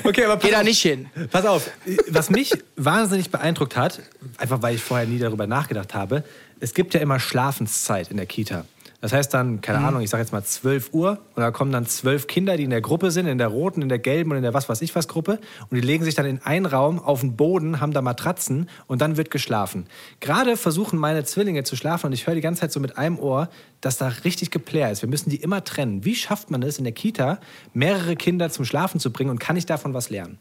[0.04, 1.10] Okay, aber Geh da nicht hin.
[1.32, 1.70] Pass auf,
[2.08, 4.00] was mich wahnsinnig beeindruckt hat,
[4.38, 6.24] einfach weil ich vorher nie darüber nachgedacht habe,
[6.60, 8.66] es gibt ja immer Schlafenszeit in der Kita.
[9.02, 11.88] Das heißt dann, keine Ahnung, ich sage jetzt mal 12 Uhr und da kommen dann
[11.88, 14.44] zwölf Kinder, die in der Gruppe sind, in der roten, in der gelben und in
[14.44, 17.22] der was weiß ich was Gruppe und die legen sich dann in einen Raum auf
[17.22, 19.88] den Boden, haben da Matratzen und dann wird geschlafen.
[20.20, 23.18] Gerade versuchen meine Zwillinge zu schlafen und ich höre die ganze Zeit so mit einem
[23.18, 23.50] Ohr,
[23.82, 25.02] dass da richtig geplär ist.
[25.02, 26.06] Wir müssen die immer trennen.
[26.06, 27.40] Wie schafft man es in der Kita,
[27.74, 30.38] mehrere Kinder zum Schlafen zu bringen und kann ich davon was lernen?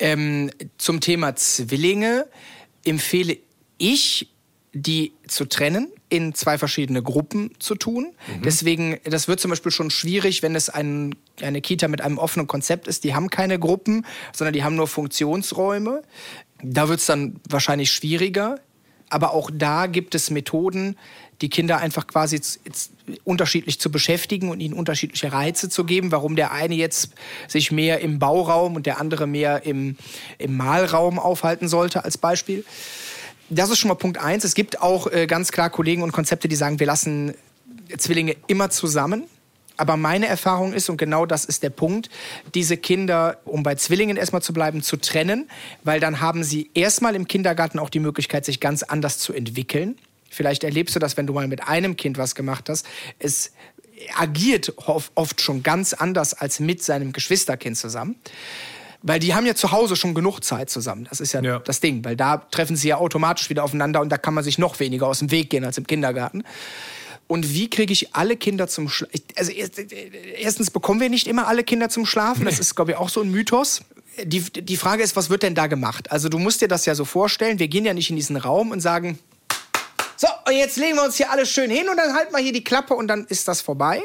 [0.00, 2.26] Ähm, zum Thema Zwillinge
[2.84, 3.36] empfehle
[3.78, 4.32] ich,
[4.72, 8.12] die zu trennen, in zwei verschiedene Gruppen zu tun.
[8.44, 12.46] Deswegen, das wird zum Beispiel schon schwierig, wenn es ein, eine Kita mit einem offenen
[12.46, 13.04] Konzept ist.
[13.04, 16.02] Die haben keine Gruppen, sondern die haben nur Funktionsräume.
[16.62, 18.60] Da wird es dann wahrscheinlich schwieriger.
[19.08, 20.96] Aber auch da gibt es Methoden,
[21.40, 22.40] die Kinder einfach quasi
[23.24, 26.12] unterschiedlich zu beschäftigen und ihnen unterschiedliche Reize zu geben.
[26.12, 27.14] Warum der eine jetzt
[27.48, 29.96] sich mehr im Bauraum und der andere mehr im,
[30.38, 32.64] im Malraum aufhalten sollte, als Beispiel.
[33.50, 34.44] Das ist schon mal Punkt eins.
[34.44, 37.34] Es gibt auch äh, ganz klar Kollegen und Konzepte, die sagen, wir lassen
[37.98, 39.24] Zwillinge immer zusammen.
[39.76, 42.10] Aber meine Erfahrung ist, und genau das ist der Punkt,
[42.54, 45.48] diese Kinder, um bei Zwillingen erstmal zu bleiben, zu trennen,
[45.82, 49.96] weil dann haben sie erstmal im Kindergarten auch die Möglichkeit, sich ganz anders zu entwickeln.
[50.28, 52.86] Vielleicht erlebst du das, wenn du mal mit einem Kind was gemacht hast.
[53.18, 53.52] Es
[54.16, 58.16] agiert oft, oft schon ganz anders als mit seinem Geschwisterkind zusammen.
[59.02, 61.06] Weil die haben ja zu Hause schon genug Zeit zusammen.
[61.08, 61.58] Das ist ja, Ja.
[61.60, 62.04] das Ding.
[62.04, 65.06] Weil da treffen sie ja automatisch wieder aufeinander und da kann man sich noch weniger
[65.06, 66.44] aus dem Weg gehen als im Kindergarten.
[67.26, 69.20] Und wie kriege ich alle Kinder zum Schlafen?
[69.36, 69.78] Also erst,
[70.36, 72.44] erstens bekommen wir nicht immer alle Kinder zum Schlafen.
[72.44, 73.82] Das ist, glaube ich, auch so ein Mythos.
[74.24, 76.10] Die, die Frage ist, was wird denn da gemacht?
[76.10, 77.58] Also du musst dir das ja so vorstellen.
[77.60, 79.18] Wir gehen ja nicht in diesen Raum und sagen,
[80.20, 82.52] so, und jetzt legen wir uns hier alle schön hin und dann halten wir hier
[82.52, 84.02] die Klappe und dann ist das vorbei.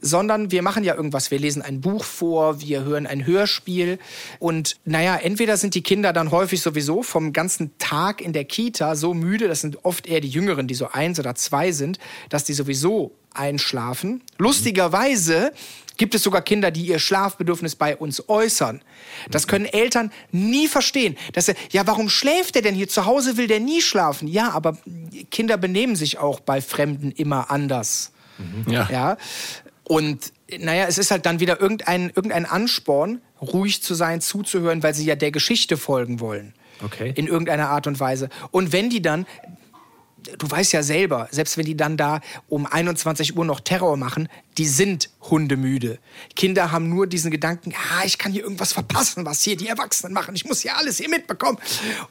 [0.00, 1.30] Sondern wir machen ja irgendwas.
[1.30, 4.00] Wir lesen ein Buch vor, wir hören ein Hörspiel.
[4.40, 8.96] Und naja, entweder sind die Kinder dann häufig sowieso vom ganzen Tag in der Kita
[8.96, 12.42] so müde, das sind oft eher die Jüngeren, die so eins oder zwei sind, dass
[12.42, 14.24] die sowieso einschlafen.
[14.38, 15.52] Lustigerweise
[15.96, 18.82] gibt es sogar Kinder, die ihr Schlafbedürfnis bei uns äußern.
[19.30, 21.16] Das können Eltern nie verstehen.
[21.32, 22.88] Dass er, ja, warum schläft er denn hier?
[22.88, 24.28] Zu Hause will der nie schlafen.
[24.28, 24.76] Ja, aber
[25.30, 28.12] Kinder benehmen sich auch bei Fremden immer anders.
[28.66, 28.88] Ja.
[28.90, 29.16] Ja.
[29.84, 34.94] Und naja, es ist halt dann wieder irgendein, irgendein Ansporn, ruhig zu sein, zuzuhören, weil
[34.94, 36.54] sie ja der Geschichte folgen wollen.
[36.82, 37.12] Okay.
[37.14, 38.28] In irgendeiner Art und Weise.
[38.50, 39.26] Und wenn die dann,
[40.38, 44.28] du weißt ja selber, selbst wenn die dann da um 21 Uhr noch Terror machen,
[44.58, 45.98] die sind hundemüde.
[46.36, 50.12] Kinder haben nur diesen Gedanken, ah, ich kann hier irgendwas verpassen, was hier die Erwachsenen
[50.12, 50.34] machen.
[50.34, 51.58] Ich muss hier alles hier mitbekommen.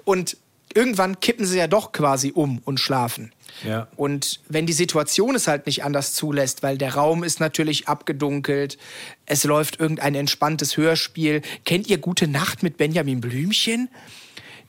[0.04, 0.38] Und
[0.74, 3.32] irgendwann kippen sie ja doch quasi um und schlafen.
[3.64, 3.88] Ja.
[3.96, 8.78] Und wenn die Situation es halt nicht anders zulässt, weil der Raum ist natürlich abgedunkelt,
[9.26, 11.42] es läuft irgendein entspanntes Hörspiel.
[11.66, 13.90] Kennt ihr Gute Nacht mit Benjamin Blümchen?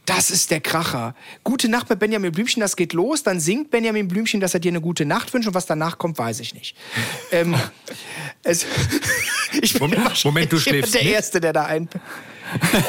[0.06, 1.14] Das ist der Kracher.
[1.44, 4.70] Gute Nacht mit Benjamin Blümchen, das geht los, dann singt Benjamin Blümchen, dass er dir
[4.70, 6.76] eine gute Nacht wünscht und was danach kommt, weiß ich nicht.
[7.32, 7.54] ähm,
[8.42, 8.66] es,
[9.62, 11.12] ich bin Moment, Moment, du schläfst der mit?
[11.12, 11.88] Erste, der da ein...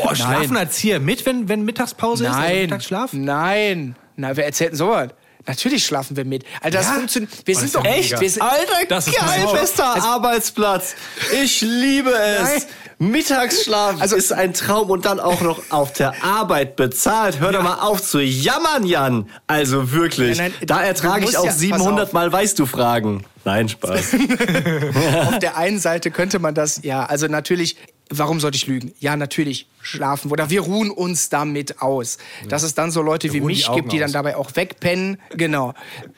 [0.04, 2.30] Oh, schlafen Erzieher mit, wenn, wenn Mittagspause ist?
[2.32, 3.14] Also Nein, Mittagsschlaf?
[3.14, 3.96] nein.
[4.18, 5.10] Na, wer erzählt denn sowas?
[5.48, 6.44] Natürlich schlafen wir mit.
[6.62, 6.94] Alter, das Ja?
[6.94, 7.32] funktioniert.
[7.46, 8.20] Wir sind ist ja doch mega.
[8.20, 10.96] Wir sind, Alter, Das ist geil, bester Arbeitsplatz.
[11.42, 12.42] Ich liebe es.
[12.42, 12.62] Nein.
[13.00, 17.40] Mittagsschlaf Also- ist ein Traum und dann auch noch auf der Arbeit bezahlt.
[17.40, 19.30] Hör doch mal auf zu jammern, Jan.
[19.48, 20.38] Also wirklich.
[20.38, 22.14] Nein, nein, da ertrage ich auch ja- pass 700 auf.
[22.14, 23.24] Mal weißt du Fragen.
[23.44, 24.14] Nein, Spaß.
[25.28, 27.78] auf der einen Seite könnte man das, ja, also natürlich,
[28.10, 28.94] warum sollte ich lügen?
[29.00, 32.18] Ja, natürlich schlafen oder wir ruhen uns damit aus.
[32.50, 34.14] Dass es dann so Leute wie ruhen die mich Augen gibt, die dann aus.
[34.14, 35.74] dabei auch wegpennen, genau,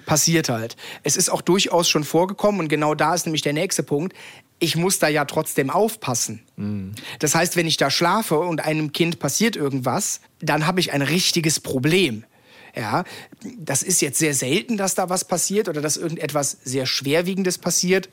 [0.06, 0.78] passiert halt.
[1.04, 4.14] Es ist auch durchaus schon vorgekommen und genau da ist nämlich der nächste Punkt.
[4.60, 6.42] Ich muss da ja trotzdem aufpassen.
[7.20, 11.02] Das heißt, wenn ich da schlafe und einem Kind passiert irgendwas, dann habe ich ein
[11.02, 12.24] richtiges Problem.
[12.76, 13.06] Ja,
[13.58, 18.10] das ist jetzt sehr selten, dass da was passiert oder dass irgendetwas sehr Schwerwiegendes passiert.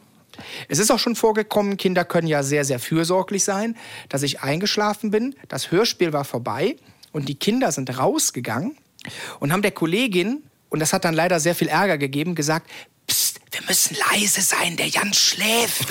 [0.68, 3.76] Es ist auch schon vorgekommen, Kinder können ja sehr, sehr fürsorglich sein,
[4.08, 6.76] dass ich eingeschlafen bin, das Hörspiel war vorbei
[7.12, 8.76] und die Kinder sind rausgegangen
[9.38, 12.68] und haben der Kollegin, und das hat dann leider sehr viel Ärger gegeben, gesagt,
[13.54, 15.88] wir müssen leise sein, der Jan schläft.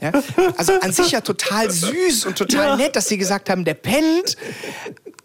[0.00, 0.12] Ja?
[0.56, 4.36] Also an sich ja total süß und total nett, dass sie gesagt haben, der pennt.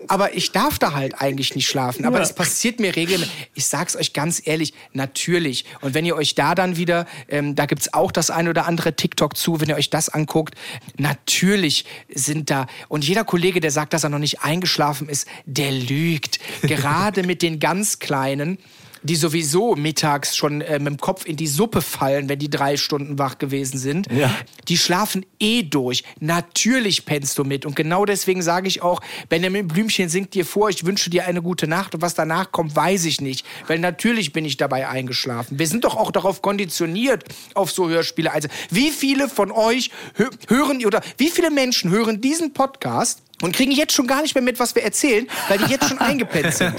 [0.07, 2.05] Aber ich darf da halt eigentlich nicht schlafen.
[2.05, 3.49] Aber das passiert mir regelmäßig.
[3.55, 5.65] Ich sag's euch ganz ehrlich, natürlich.
[5.81, 8.95] Und wenn ihr euch da dann wieder, ähm, da gibt's auch das ein oder andere
[8.95, 10.55] TikTok zu, wenn ihr euch das anguckt,
[10.97, 12.67] natürlich sind da.
[12.87, 16.39] Und jeder Kollege, der sagt, dass er noch nicht eingeschlafen ist, der lügt.
[16.61, 18.59] Gerade mit den ganz Kleinen
[19.03, 22.77] die sowieso mittags schon äh, mit dem Kopf in die Suppe fallen, wenn die drei
[22.77, 24.11] Stunden wach gewesen sind.
[24.11, 24.35] Ja.
[24.67, 26.03] Die schlafen eh durch.
[26.19, 27.65] Natürlich pennst du mit.
[27.65, 31.41] Und genau deswegen sage ich auch, Benjamin Blümchen singt dir vor, ich wünsche dir eine
[31.41, 31.95] gute Nacht.
[31.95, 33.45] Und was danach kommt, weiß ich nicht.
[33.67, 35.59] Weil natürlich bin ich dabei eingeschlafen.
[35.59, 38.31] Wir sind doch auch darauf konditioniert, auf so Hörspiele.
[38.31, 43.55] Also, wie viele von euch hö hören, oder wie viele Menschen hören diesen Podcast und
[43.55, 46.53] kriegen jetzt schon gar nicht mehr mit, was wir erzählen, weil die jetzt schon eingepennt
[46.53, 46.73] sind.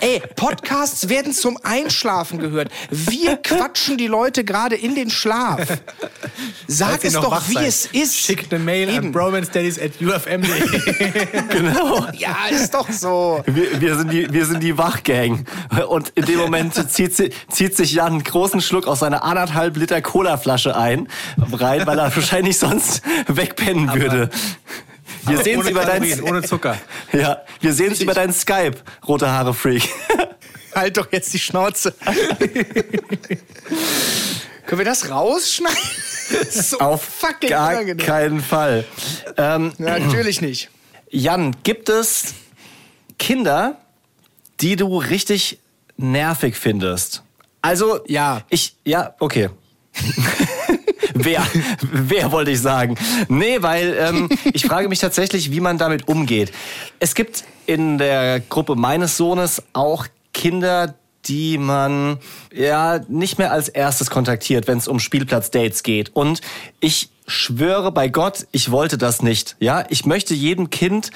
[0.00, 2.70] Ey, Podcasts werden zum Einschlafen gehört.
[2.90, 5.60] Wir quatschen die Leute gerade in den Schlaf.
[6.66, 8.18] Sag es doch, wie seid, es ist.
[8.18, 9.06] Schickt eine Mail Eben.
[9.06, 11.48] an bromansteadies.ufm.de.
[11.50, 12.06] genau.
[12.14, 13.42] Ja, ist doch so.
[13.46, 15.46] Wir, wir, sind die, wir sind die Wachgang.
[15.88, 17.14] Und in dem Moment zieht,
[17.50, 21.08] zieht sich Jan einen großen Schluck aus seiner anderthalb Liter Colaflasche ein,
[21.52, 24.30] rein, weil er wahrscheinlich sonst wegpennen würde.
[25.26, 26.78] Wir sehen es über dein, Kalorien, ohne Zucker.
[27.12, 29.88] ja, wir sehen es über dein Skype, rote Haare Freak.
[30.74, 31.94] Halt doch jetzt die Schnauze.
[34.66, 35.78] Können wir das rausschneiden?
[36.50, 38.04] so Auf fucking gar unangenehm.
[38.04, 38.84] keinen Fall.
[39.36, 40.70] Ähm, Natürlich nicht.
[41.10, 42.34] Jan, gibt es
[43.18, 43.78] Kinder,
[44.60, 45.58] die du richtig
[45.96, 47.22] nervig findest?
[47.62, 48.42] Also, Ja.
[48.48, 49.50] Ich, ja, okay.
[51.14, 51.42] Wer,
[51.80, 52.96] wer wollte ich sagen?
[53.28, 56.52] Nee, weil ähm, ich frage mich tatsächlich, wie man damit umgeht.
[56.98, 60.94] Es gibt in der Gruppe meines Sohnes auch Kinder,
[61.26, 62.18] die man
[62.52, 66.14] ja nicht mehr als erstes kontaktiert, wenn es um Spielplatz-Dates geht.
[66.14, 66.40] Und
[66.80, 69.56] ich schwöre bei Gott, ich wollte das nicht.
[69.58, 71.10] Ja, ich möchte jedem Kind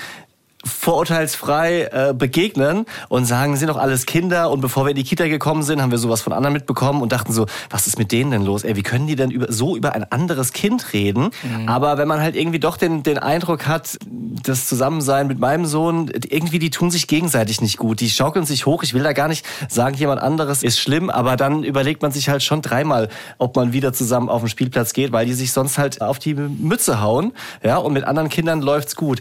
[0.65, 5.29] vorurteilsfrei äh, begegnen und sagen, sind doch alles Kinder und bevor wir in die Kita
[5.29, 8.33] gekommen sind, haben wir sowas von anderen mitbekommen und dachten so, was ist mit denen
[8.33, 8.65] denn los?
[8.65, 11.31] Ey, wie können die denn über, so über ein anderes Kind reden?
[11.43, 11.69] Mhm.
[11.69, 13.99] Aber wenn man halt irgendwie doch den, den Eindruck hat,
[14.43, 18.67] das Zusammensein mit meinem Sohn, irgendwie die tun sich gegenseitig nicht gut, die schaukeln sich
[18.67, 18.83] hoch.
[18.83, 22.29] Ich will da gar nicht sagen, jemand anderes ist schlimm, aber dann überlegt man sich
[22.29, 25.79] halt schon dreimal, ob man wieder zusammen auf den Spielplatz geht, weil die sich sonst
[25.79, 29.21] halt auf die Mütze hauen, ja, und mit anderen Kindern läuft's gut.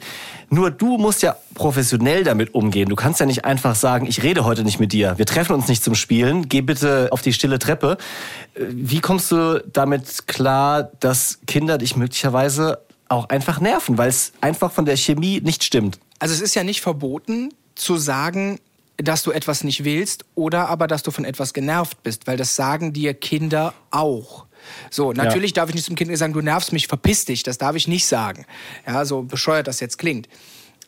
[0.50, 2.90] Nur du musst ja professionell damit umgehen.
[2.90, 5.18] Du kannst ja nicht einfach sagen, ich rede heute nicht mit dir.
[5.18, 6.50] Wir treffen uns nicht zum Spielen.
[6.50, 7.98] Geh bitte auf die stille Treppe.
[8.54, 14.34] Äh, wie kommst du damit klar, dass Kinder dich möglicherweise auch einfach nerven, weil es
[14.42, 16.00] einfach von der Chemie nicht stimmt?
[16.20, 18.60] Also es ist ja nicht verboten zu sagen,
[18.98, 22.56] dass du etwas nicht willst oder aber, dass du von etwas genervt bist, weil das
[22.56, 24.48] sagen dir Kinder auch.
[24.90, 25.56] So, natürlich ja.
[25.56, 27.44] darf ich nicht zum Kind sagen, du nervst mich, verpiss dich.
[27.44, 28.46] Das darf ich nicht sagen.
[28.86, 30.28] Ja, so bescheuert das jetzt klingt.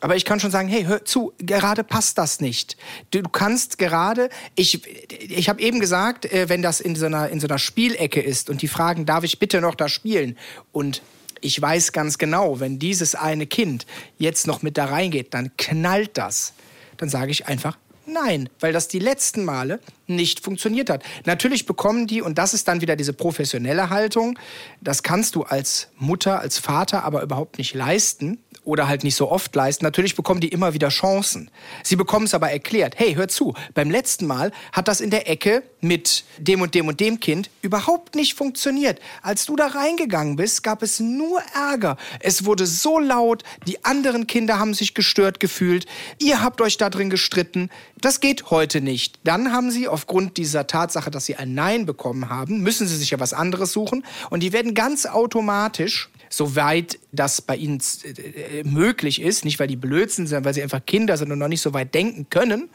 [0.00, 2.76] Aber ich kann schon sagen, hey, hör zu, gerade passt das nicht.
[3.10, 4.82] Du, kannst gerade, ich,
[5.28, 8.48] ich habe eben gesagt, äh, wenn das in so, einer, in so einer Spielecke ist
[8.48, 10.38] und die fragen, darf ich bitte noch da spielen?
[10.72, 11.02] Und
[11.42, 13.86] ich weiß ganz genau, wenn dieses eine Kind
[14.18, 16.54] jetzt noch mit da reingeht, dann knallt das.
[16.96, 21.04] Dann sage ich einfach, Nein, weil das die letzten Male nicht funktioniert hat.
[21.26, 24.36] Natürlich bekommen die, und das ist dann wieder diese professionelle Haltung,
[24.80, 28.38] das kannst du als Mutter, als Vater aber überhaupt nicht leisten,
[28.70, 29.84] oder halt nicht so oft leisten.
[29.84, 31.50] Natürlich bekommen die immer wieder Chancen.
[31.82, 32.94] Sie bekommen es aber erklärt.
[32.96, 36.86] Hey, hör zu, beim letzten Mal hat das in der Ecke mit dem und dem
[36.86, 39.00] und dem Kind überhaupt nicht funktioniert.
[39.22, 41.96] Als du da reingegangen bist, gab es nur Ärger.
[42.20, 45.86] Es wurde so laut, die anderen Kinder haben sich gestört gefühlt,
[46.20, 47.70] ihr habt euch da drin gestritten.
[48.00, 49.18] Das geht heute nicht.
[49.24, 53.10] Dann haben sie aufgrund dieser Tatsache, dass sie ein Nein bekommen haben, müssen sie sich
[53.10, 59.20] ja was anderes suchen und die werden ganz automatisch soweit das bei ihnen äh, möglich
[59.20, 61.60] ist, nicht weil die blöd sind, sondern weil sie einfach Kinder sind und noch nicht
[61.60, 62.70] so weit denken können,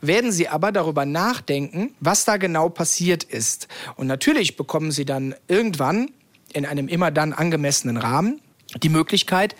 [0.00, 3.66] werden sie aber darüber nachdenken, was da genau passiert ist.
[3.96, 6.10] Und natürlich bekommen sie dann irgendwann
[6.52, 8.40] in einem immer dann angemessenen Rahmen
[8.82, 9.56] die Möglichkeit,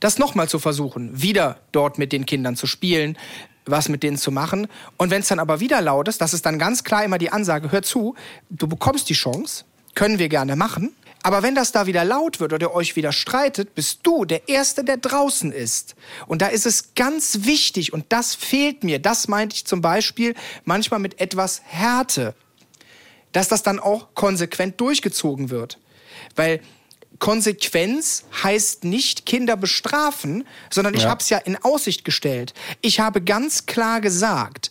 [0.00, 3.16] das nochmal zu versuchen, wieder dort mit den Kindern zu spielen,
[3.64, 4.66] was mit denen zu machen.
[4.96, 7.30] Und wenn es dann aber wieder laut ist, das ist dann ganz klar immer die
[7.30, 8.14] Ansage, hör zu,
[8.50, 10.92] du bekommst die Chance, können wir gerne machen,
[11.28, 14.48] aber wenn das da wieder laut wird oder ihr euch wieder streitet, bist du der
[14.48, 15.94] Erste, der draußen ist.
[16.26, 20.34] Und da ist es ganz wichtig, und das fehlt mir, das meinte ich zum Beispiel
[20.64, 22.34] manchmal mit etwas Härte,
[23.32, 25.78] dass das dann auch konsequent durchgezogen wird.
[26.34, 26.62] Weil
[27.18, 31.10] Konsequenz heißt nicht Kinder bestrafen, sondern ich ja.
[31.10, 32.54] habe es ja in Aussicht gestellt.
[32.80, 34.70] Ich habe ganz klar gesagt,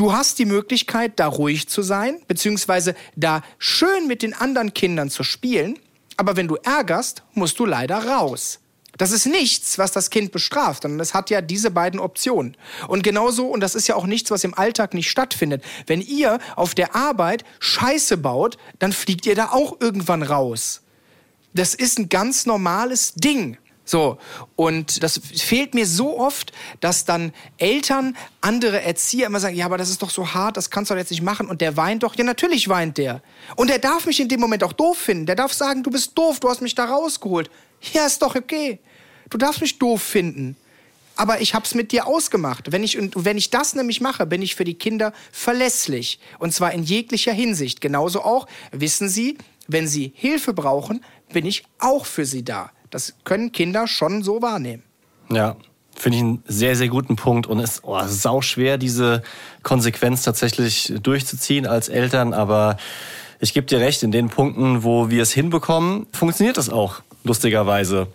[0.00, 5.10] Du hast die Möglichkeit, da ruhig zu sein, beziehungsweise da schön mit den anderen Kindern
[5.10, 5.78] zu spielen.
[6.16, 8.60] Aber wenn du ärgerst, musst du leider raus.
[8.96, 12.56] Das ist nichts, was das Kind bestraft, sondern es hat ja diese beiden Optionen.
[12.88, 16.38] Und genauso, und das ist ja auch nichts, was im Alltag nicht stattfindet, wenn ihr
[16.56, 20.80] auf der Arbeit Scheiße baut, dann fliegt ihr da auch irgendwann raus.
[21.52, 23.58] Das ist ein ganz normales Ding.
[23.90, 24.18] So,
[24.54, 29.78] und das fehlt mir so oft, dass dann Eltern, andere Erzieher immer sagen, ja, aber
[29.78, 31.48] das ist doch so hart, das kannst du doch jetzt nicht machen.
[31.48, 32.14] Und der weint doch.
[32.14, 33.20] Ja, natürlich weint der.
[33.56, 35.26] Und der darf mich in dem Moment auch doof finden.
[35.26, 37.50] Der darf sagen, du bist doof, du hast mich da rausgeholt.
[37.92, 38.78] Ja, ist doch okay.
[39.28, 40.54] Du darfst mich doof finden.
[41.16, 42.70] Aber ich hab's mit dir ausgemacht.
[42.70, 46.20] Wenn ich, wenn ich das nämlich mache, bin ich für die Kinder verlässlich.
[46.38, 47.80] Und zwar in jeglicher Hinsicht.
[47.80, 52.70] Genauso auch, wissen sie, wenn sie Hilfe brauchen, bin ich auch für sie da.
[52.90, 54.82] Das können Kinder schon so wahrnehmen.
[55.30, 55.56] Ja,
[55.94, 59.22] finde ich einen sehr, sehr guten Punkt und es oh, ist sau schwer, diese
[59.62, 62.76] Konsequenz tatsächlich durchzuziehen als Eltern, aber
[63.38, 68.08] ich gebe dir recht, in den Punkten, wo wir es hinbekommen, funktioniert das auch, lustigerweise.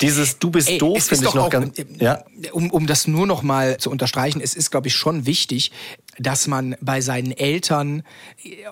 [0.00, 1.78] Dieses Du bist Ey, doof finde ich noch auch, ganz.
[1.78, 2.24] Äh, ja?
[2.52, 5.72] Um, um das nur noch mal zu unterstreichen, es ist, glaube ich, schon wichtig,
[6.18, 8.02] dass man bei seinen Eltern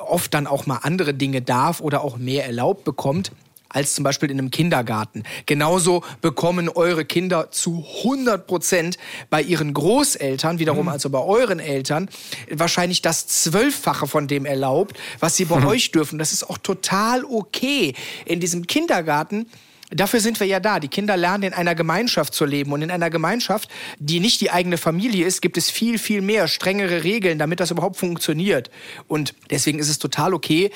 [0.07, 3.33] oft dann auch mal andere Dinge darf oder auch mehr erlaubt bekommt
[3.77, 5.23] als zum Beispiel in einem Kindergarten.
[5.45, 8.97] Genauso bekommen eure Kinder zu 100 Prozent
[9.29, 10.93] bei ihren Großeltern, wiederum mhm.
[10.93, 12.09] also bei euren Eltern,
[12.51, 15.67] wahrscheinlich das Zwölffache von dem erlaubt, was sie bei mhm.
[15.67, 16.19] euch dürfen.
[16.19, 17.93] Das ist auch total okay.
[18.25, 19.47] In diesem Kindergarten
[19.90, 20.81] Dafür sind wir ja da.
[20.81, 22.72] Die Kinder lernen in einer Gemeinschaft zu leben.
[22.72, 23.68] Und in einer Gemeinschaft,
[23.99, 27.70] die nicht die eigene Familie ist, gibt es viel, viel mehr strengere Regeln, damit das
[27.70, 28.70] überhaupt funktioniert.
[29.07, 30.71] Und deswegen ist es total okay.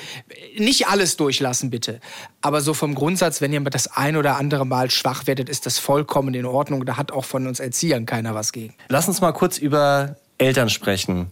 [0.57, 1.99] Nicht alles durchlassen, bitte.
[2.41, 5.77] Aber so vom Grundsatz, wenn ihr das ein oder andere Mal schwach werdet, ist das
[5.77, 6.85] vollkommen in Ordnung.
[6.85, 8.73] Da hat auch von uns Erziehern keiner was gegen.
[8.87, 11.31] Lass uns mal kurz über Eltern sprechen.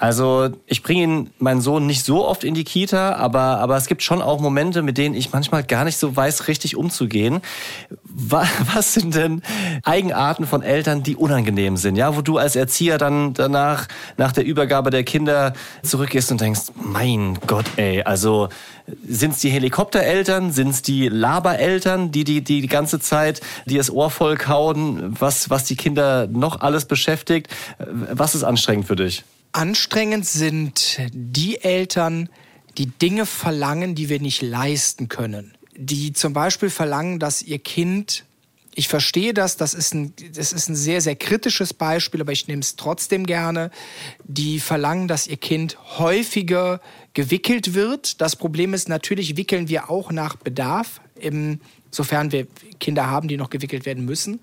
[0.00, 3.86] Also ich bringe ihn, meinen Sohn, nicht so oft in die Kita, aber, aber es
[3.86, 7.40] gibt schon auch Momente, mit denen ich manchmal gar nicht so weiß, richtig umzugehen.
[8.04, 9.42] Wa- Was sind denn
[9.82, 11.96] Eigenarten von Eltern, die unangenehm sind?
[11.96, 16.70] Ja, wo du als Erzieher dann danach, nach der Übergabe der Kinder zurückgehst und denkst,
[16.76, 18.50] mein Gott, ey, also
[19.06, 23.76] sind es die Helikoptereltern, sind es die Labereltern, die, die die die ganze Zeit die
[23.76, 27.48] das Ohr voll kauen, was, was die Kinder noch alles beschäftigt?
[28.12, 29.24] Was ist anstrengend für dich?
[29.58, 32.28] Anstrengend sind die Eltern,
[32.76, 35.58] die Dinge verlangen, die wir nicht leisten können.
[35.76, 38.24] Die zum Beispiel verlangen, dass ihr Kind,
[38.76, 42.46] ich verstehe das, das ist ein, das ist ein sehr, sehr kritisches Beispiel, aber ich
[42.46, 43.72] nehme es trotzdem gerne,
[44.22, 46.80] die verlangen, dass ihr Kind häufiger
[47.12, 48.20] gewickelt wird.
[48.20, 51.00] Das Problem ist, natürlich wickeln wir auch nach Bedarf,
[51.90, 52.46] sofern wir
[52.78, 54.38] Kinder haben, die noch gewickelt werden müssen.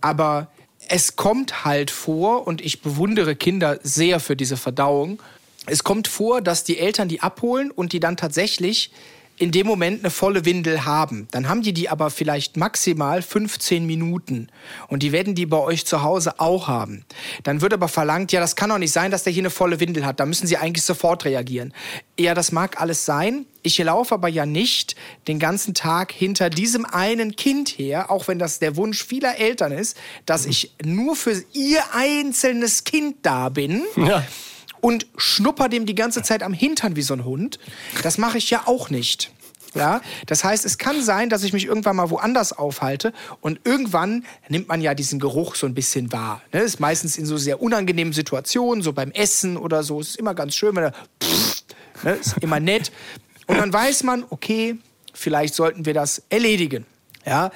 [0.00, 0.50] Aber
[0.88, 5.20] es kommt halt vor, und ich bewundere Kinder sehr für diese Verdauung,
[5.66, 8.90] es kommt vor, dass die Eltern die abholen und die dann tatsächlich
[9.38, 11.28] in dem Moment eine volle Windel haben.
[11.30, 14.48] Dann haben die die aber vielleicht maximal 15 Minuten.
[14.88, 17.04] Und die werden die bei euch zu Hause auch haben.
[17.44, 19.80] Dann wird aber verlangt, ja, das kann doch nicht sein, dass der hier eine volle
[19.80, 20.20] Windel hat.
[20.20, 21.72] Da müssen sie eigentlich sofort reagieren.
[22.18, 23.46] Ja, das mag alles sein.
[23.62, 28.38] Ich laufe aber ja nicht den ganzen Tag hinter diesem einen Kind her, auch wenn
[28.38, 33.82] das der Wunsch vieler Eltern ist, dass ich nur für ihr einzelnes Kind da bin
[33.96, 34.24] Ja.
[34.80, 37.58] Und schnupper dem die ganze Zeit am Hintern wie so ein Hund.
[38.02, 39.32] Das mache ich ja auch nicht.
[39.74, 44.24] Ja, das heißt, es kann sein, dass ich mich irgendwann mal woanders aufhalte und irgendwann
[44.48, 46.40] nimmt man ja diesen Geruch so ein bisschen wahr.
[46.52, 46.60] Ne?
[46.60, 50.00] Ist meistens in so sehr unangenehmen Situationen, so beim Essen oder so.
[50.00, 51.62] Es ist immer ganz schön, wenn er pff,
[52.02, 52.12] ne?
[52.12, 52.90] ist immer nett.
[53.46, 54.76] Und dann weiß man, okay,
[55.12, 56.86] vielleicht sollten wir das erledigen.
[57.26, 57.50] Ja,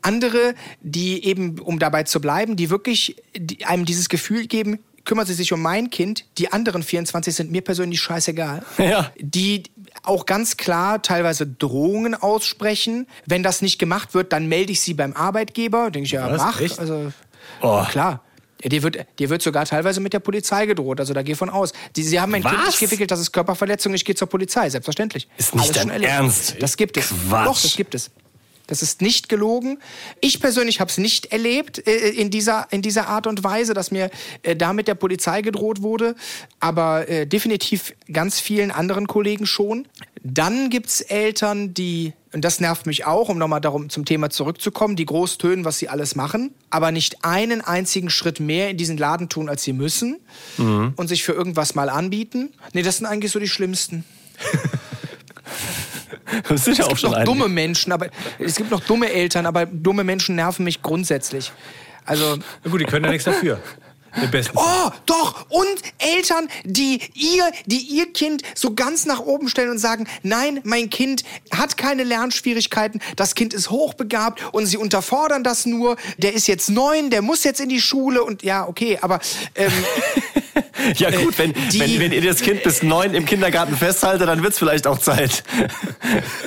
[0.00, 3.22] andere, die eben, um dabei zu bleiben, die wirklich
[3.64, 7.62] einem dieses Gefühl geben, kümmert sie sich um mein Kind, die anderen 24 sind mir
[7.62, 8.62] persönlich scheißegal.
[8.78, 9.12] Ja.
[9.18, 9.64] Die
[10.02, 13.06] auch ganz klar teilweise Drohungen aussprechen.
[13.26, 15.90] Wenn das nicht gemacht wird, dann melde ich sie beim Arbeitgeber.
[15.90, 16.38] Denke ich, ja, Was?
[16.42, 16.60] mach.
[16.60, 16.78] Echt?
[16.78, 17.12] Also,
[17.60, 17.84] Oh.
[17.90, 18.22] klar.
[18.62, 21.00] Ja, dir, wird, dir wird sogar teilweise mit der Polizei gedroht.
[21.00, 21.72] Also da geh von aus.
[21.96, 22.66] Die, sie haben mein Kind Was?
[22.66, 24.70] nicht gewickelt, das ist Körperverletzung, ich gehe zur Polizei.
[24.70, 25.28] Selbstverständlich.
[25.36, 26.10] Ist nicht dein erlebt.
[26.12, 26.56] Ernst?
[26.60, 27.08] Das gibt es.
[27.28, 27.46] Quatsch.
[27.46, 28.10] Doch, das gibt es.
[28.72, 29.78] Das ist nicht gelogen.
[30.22, 33.90] Ich persönlich habe es nicht erlebt äh, in, dieser, in dieser Art und Weise, dass
[33.90, 34.10] mir
[34.42, 36.16] äh, da mit der Polizei gedroht wurde.
[36.58, 39.86] Aber äh, definitiv ganz vielen anderen Kollegen schon.
[40.22, 44.96] Dann gibt's Eltern, die, und das nervt mich auch, um nochmal darum zum Thema zurückzukommen,
[44.96, 48.96] die groß tönen, was sie alles machen, aber nicht einen einzigen Schritt mehr in diesen
[48.96, 50.18] Laden tun, als sie müssen
[50.56, 52.54] und sich für irgendwas mal anbieten.
[52.72, 54.04] Nee, das sind eigentlich so die schlimmsten.
[56.48, 57.32] Das sind ja Es auch gibt schon noch einige.
[57.32, 58.08] dumme Menschen, aber
[58.38, 61.52] es gibt noch dumme Eltern, aber dumme Menschen nerven mich grundsätzlich.
[62.04, 63.60] Also, Na gut, die können ja nichts dafür.
[64.54, 65.66] Oh, doch, und
[65.98, 70.90] Eltern, die ihr, die ihr Kind so ganz nach oben stellen und sagen, nein, mein
[70.90, 76.46] Kind hat keine Lernschwierigkeiten, das Kind ist hochbegabt und sie unterfordern das nur, der ist
[76.46, 79.20] jetzt neun, der muss jetzt in die Schule und ja, okay, aber
[79.54, 79.72] ähm,
[80.96, 84.42] Ja gut, wenn, die- wenn, wenn ihr das Kind bis neun im Kindergarten festhaltet, dann
[84.42, 85.44] wird's vielleicht auch Zeit.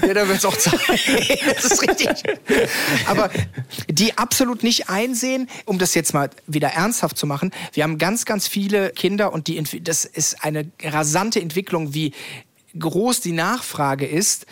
[0.06, 0.78] Ja, da wird es auch Zeit.
[1.56, 2.10] das ist richtig.
[3.08, 3.30] Aber
[3.88, 8.26] die absolut nicht einsehen, um das jetzt mal wieder ernsthaft zu machen, wir haben ganz,
[8.26, 12.14] ganz viele Kinder und die, das ist eine rasante Entwicklung, wie
[12.78, 14.46] groß die Nachfrage ist,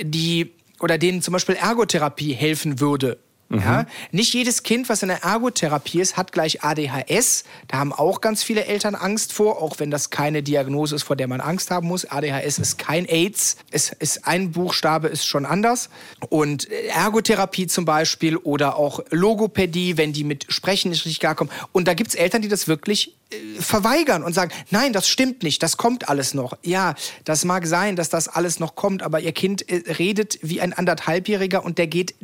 [0.00, 3.18] die oder denen zum Beispiel Ergotherapie helfen würde.
[3.50, 3.86] Ja?
[4.12, 7.44] Nicht jedes Kind, was in der Ergotherapie ist, hat gleich ADHS.
[7.66, 11.16] Da haben auch ganz viele Eltern Angst vor, auch wenn das keine Diagnose ist, vor
[11.16, 12.04] der man Angst haben muss.
[12.04, 13.56] ADHS ist kein AIDS.
[13.70, 15.88] Es ist ein Buchstabe ist schon anders.
[16.28, 21.52] Und Ergotherapie zum Beispiel oder auch Logopädie, wenn die mit Sprechen nicht richtig klarkommen.
[21.72, 25.62] Und da gibt's Eltern, die das wirklich äh, verweigern und sagen, nein, das stimmt nicht,
[25.62, 26.58] das kommt alles noch.
[26.62, 26.94] Ja,
[27.24, 30.74] das mag sein, dass das alles noch kommt, aber ihr Kind äh, redet wie ein
[30.74, 32.14] anderthalbjähriger und der geht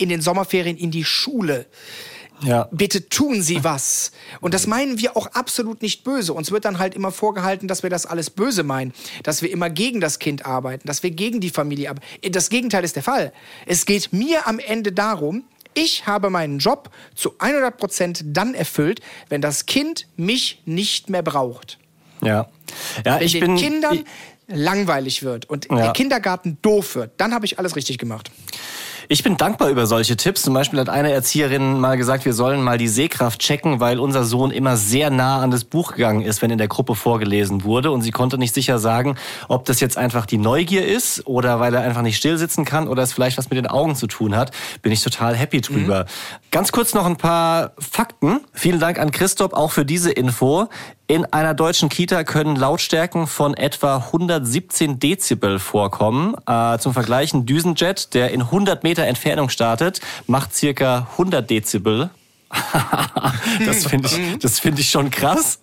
[0.00, 1.66] in den Sommerferien in die Schule.
[2.42, 2.68] Ja.
[2.72, 4.12] Bitte tun Sie was.
[4.40, 6.32] Und das meinen wir auch absolut nicht böse.
[6.32, 8.94] Uns wird dann halt immer vorgehalten, dass wir das alles böse meinen,
[9.24, 12.32] dass wir immer gegen das Kind arbeiten, dass wir gegen die Familie arbeiten.
[12.32, 13.32] Das Gegenteil ist der Fall.
[13.66, 15.44] Es geht mir am Ende darum,
[15.74, 21.22] ich habe meinen Job zu 100 Prozent dann erfüllt, wenn das Kind mich nicht mehr
[21.22, 21.78] braucht.
[22.22, 22.48] Ja.
[23.04, 23.56] Ja, Wenn ich den bin.
[23.56, 24.04] Kindern ich-
[24.56, 25.76] langweilig wird und Ja.
[25.76, 28.30] der Kindergarten doof wird, dann habe ich alles richtig gemacht.
[29.12, 30.42] Ich bin dankbar über solche Tipps.
[30.42, 34.22] Zum Beispiel hat eine Erzieherin mal gesagt, wir sollen mal die Sehkraft checken, weil unser
[34.22, 37.90] Sohn immer sehr nah an das Buch gegangen ist, wenn in der Gruppe vorgelesen wurde.
[37.90, 39.16] Und sie konnte nicht sicher sagen,
[39.48, 42.86] ob das jetzt einfach die Neugier ist oder weil er einfach nicht still sitzen kann
[42.86, 44.52] oder es vielleicht was mit den Augen zu tun hat.
[44.80, 46.06] Bin ich total happy drüber.
[46.52, 48.42] Ganz kurz noch ein paar Fakten.
[48.52, 50.68] Vielen Dank an Christoph auch für diese Info.
[51.10, 56.36] In einer deutschen Kita können Lautstärken von etwa 117 Dezibel vorkommen.
[56.46, 62.10] Äh, zum Vergleich, ein Düsenjet, der in 100 Meter Entfernung startet, macht circa 100 Dezibel.
[63.66, 65.58] das finde ich, das finde ich schon krass.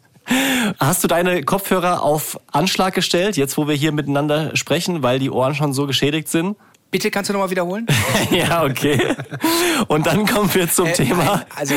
[0.79, 5.29] Hast du deine Kopfhörer auf Anschlag gestellt, jetzt wo wir hier miteinander sprechen, weil die
[5.31, 6.57] Ohren schon so geschädigt sind?
[6.91, 7.87] Bitte kannst du nochmal wiederholen?
[8.31, 9.15] ja, okay.
[9.87, 11.23] Und dann kommen wir zum Äh, Thema.
[11.23, 11.73] nein, also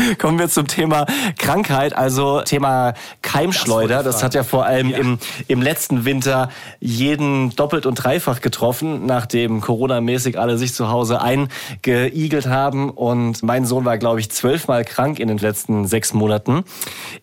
[0.18, 1.06] Kommen wir zum Thema
[1.38, 4.02] Krankheit, also Thema Keimschleuder.
[4.02, 9.60] Das, hat ja vor allem im, im letzten Winter jeden doppelt und dreifach getroffen, nachdem
[9.60, 12.90] Corona-mäßig alle sich zu Hause eingeigelt haben.
[12.90, 16.64] Und mein Sohn war, glaube ich, zwölfmal krank in den letzten sechs Monaten.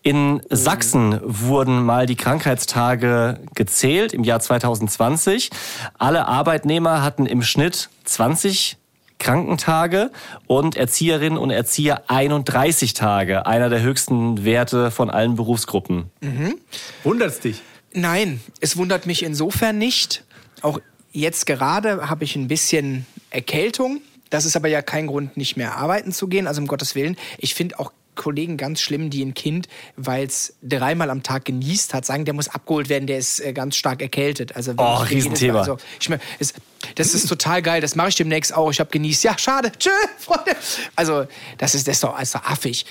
[0.02, 5.50] In Sachsen wurden mal die Krankheitstage gezählt im Jahr 2020.
[5.98, 8.78] Alle Arbeitnehmer hatten im Schnitt 20
[9.18, 10.10] Krankentage
[10.46, 13.46] und Erzieherinnen und Erzieher 31 Tage.
[13.46, 16.10] Einer der höchsten Werte von allen Berufsgruppen.
[17.04, 17.62] Wundert's dich?
[17.92, 20.24] Nein, es wundert mich insofern nicht.
[20.62, 20.80] Auch
[21.12, 24.00] jetzt gerade habe ich ein bisschen Erkältung.
[24.30, 26.46] Das ist aber ja kein Grund, nicht mehr arbeiten zu gehen.
[26.46, 27.16] Also um Gottes Willen.
[27.38, 31.94] Ich finde auch Kollegen ganz schlimm, die ein Kind, weil es dreimal am Tag genießt
[31.94, 34.54] hat, sagen, der muss abgeholt werden, der ist äh, ganz stark erkältet.
[34.54, 35.60] Also wenn Oh, Riesenthema.
[35.60, 36.52] Also, ich mein, es,
[36.94, 37.80] das ist total geil.
[37.80, 38.70] Das mache ich demnächst auch.
[38.70, 39.24] Ich habe genießt.
[39.24, 39.72] Ja, schade.
[39.78, 40.56] Tschö, Freunde.
[40.96, 41.26] Also
[41.58, 42.86] das ist, das ist, doch, ist doch affig.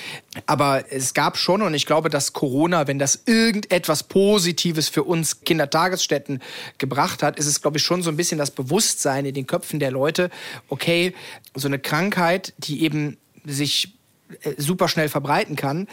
[0.45, 5.41] Aber es gab schon und ich glaube, dass Corona, wenn das irgendetwas Positives für uns
[5.41, 6.41] Kindertagesstätten
[6.78, 9.80] gebracht hat, ist es, glaube ich, schon so ein bisschen das Bewusstsein in den Köpfen
[9.80, 10.30] der Leute.
[10.69, 11.13] Okay,
[11.55, 13.97] so eine Krankheit, die eben sich
[14.57, 15.88] super schnell verbreiten kann.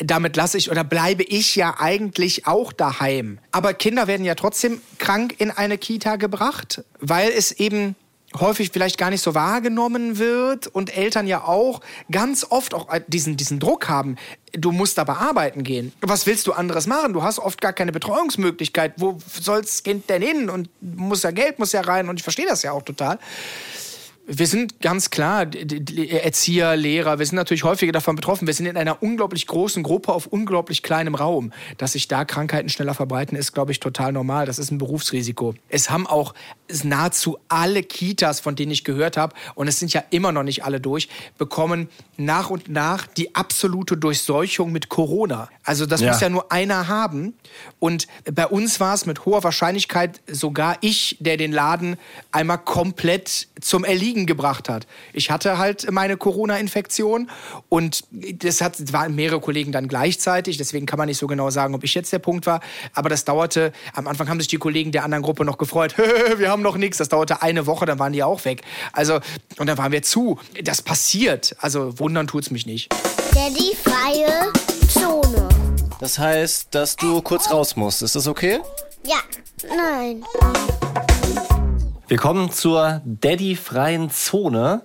[0.00, 3.38] Damit lasse ich oder bleibe ich ja eigentlich auch daheim.
[3.52, 7.96] Aber Kinder werden ja trotzdem krank in eine Kita gebracht, weil es eben
[8.38, 11.80] häufig vielleicht gar nicht so wahrgenommen wird und Eltern ja auch
[12.10, 14.16] ganz oft auch diesen, diesen Druck haben.
[14.52, 15.92] Du musst aber arbeiten gehen.
[16.00, 17.12] Was willst du anderes machen?
[17.12, 18.94] Du hast oft gar keine Betreuungsmöglichkeit.
[18.96, 20.50] Wo soll das Kind denn hin?
[20.50, 22.08] Und muss ja Geld, muss ja rein.
[22.08, 23.18] Und ich verstehe das ja auch total.
[24.30, 28.46] Wir sind ganz klar Erzieher, Lehrer, wir sind natürlich häufiger davon betroffen.
[28.46, 31.50] Wir sind in einer unglaublich großen Gruppe auf unglaublich kleinem Raum.
[31.78, 34.44] Dass sich da Krankheiten schneller verbreiten, ist, glaube ich, total normal.
[34.44, 35.54] Das ist ein Berufsrisiko.
[35.70, 36.34] Es haben auch
[36.84, 40.62] nahezu alle Kitas, von denen ich gehört habe, und es sind ja immer noch nicht
[40.62, 41.08] alle durch,
[41.38, 45.48] bekommen nach und nach die absolute Durchseuchung mit Corona.
[45.64, 46.12] Also das Ja.
[46.12, 47.32] muss ja nur einer haben.
[47.78, 51.96] Und bei uns war es mit hoher Wahrscheinlichkeit sogar ich, der den Laden
[52.30, 54.86] einmal komplett zum Erliegen gebracht hat.
[55.12, 57.30] Ich hatte halt meine Corona-Infektion
[57.68, 61.50] und das hat, es waren mehrere Kollegen dann gleichzeitig, deswegen kann man nicht so genau
[61.50, 62.60] sagen, ob ich jetzt der Punkt war.
[62.94, 65.94] Aber das dauerte, am Anfang haben sich die Kollegen der anderen Gruppe noch gefreut,
[66.36, 66.98] wir haben noch nichts.
[66.98, 68.62] Das dauerte eine Woche, dann waren die auch weg.
[68.92, 69.20] Also,
[69.58, 70.38] und dann waren wir zu.
[70.62, 71.56] Das passiert.
[71.60, 72.92] Also wundern tut's mich nicht.
[73.34, 74.52] Daddy freie
[74.88, 75.48] Zone.
[76.00, 78.02] Das heißt, dass du kurz raus musst.
[78.02, 78.60] Ist das okay?
[79.04, 79.18] Ja,
[79.76, 80.24] nein.
[82.08, 84.80] Wir kommen zur Daddy-freien Zone,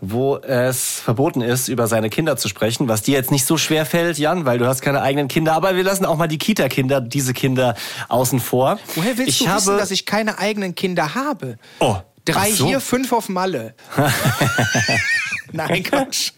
[0.00, 3.84] wo es verboten ist, über seine Kinder zu sprechen, was dir jetzt nicht so schwer
[3.84, 5.52] fällt, Jan, weil du hast keine eigenen Kinder.
[5.52, 7.74] Aber wir lassen auch mal die Kita-Kinder, diese Kinder
[8.08, 8.78] außen vor.
[8.94, 11.58] Woher willst ich du habe, wissen, dass ich keine eigenen Kinder habe?
[11.78, 12.66] Oh, Drei so.
[12.66, 13.74] hier, fünf auf Malle.
[15.56, 16.32] Nein, Quatsch.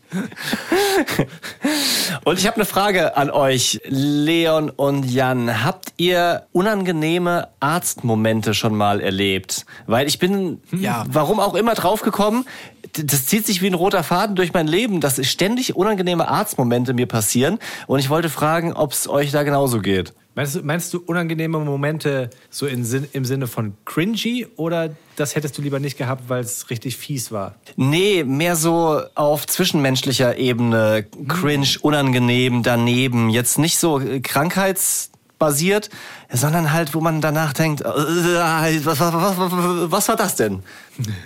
[2.24, 5.64] Und ich habe eine Frage an euch, Leon und Jan.
[5.64, 9.66] Habt ihr unangenehme Arztmomente schon mal erlebt?
[9.86, 11.04] Weil ich bin, Ja.
[11.08, 12.46] warum auch immer draufgekommen,
[12.92, 17.06] das zieht sich wie ein roter Faden durch mein Leben, dass ständig unangenehme Arztmomente mir
[17.06, 17.58] passieren.
[17.86, 20.14] Und ich wollte fragen, ob es euch da genauso geht.
[20.38, 25.34] Meinst du, meinst du unangenehme Momente so in Sinn, im Sinne von cringy oder das
[25.34, 27.56] hättest du lieber nicht gehabt, weil es richtig fies war?
[27.74, 33.30] Nee, mehr so auf zwischenmenschlicher Ebene, cringe, unangenehm, daneben.
[33.30, 35.90] Jetzt nicht so äh, krankheitsbasiert,
[36.30, 40.62] sondern halt, wo man danach denkt, äh, was, was, was, was, was war das denn?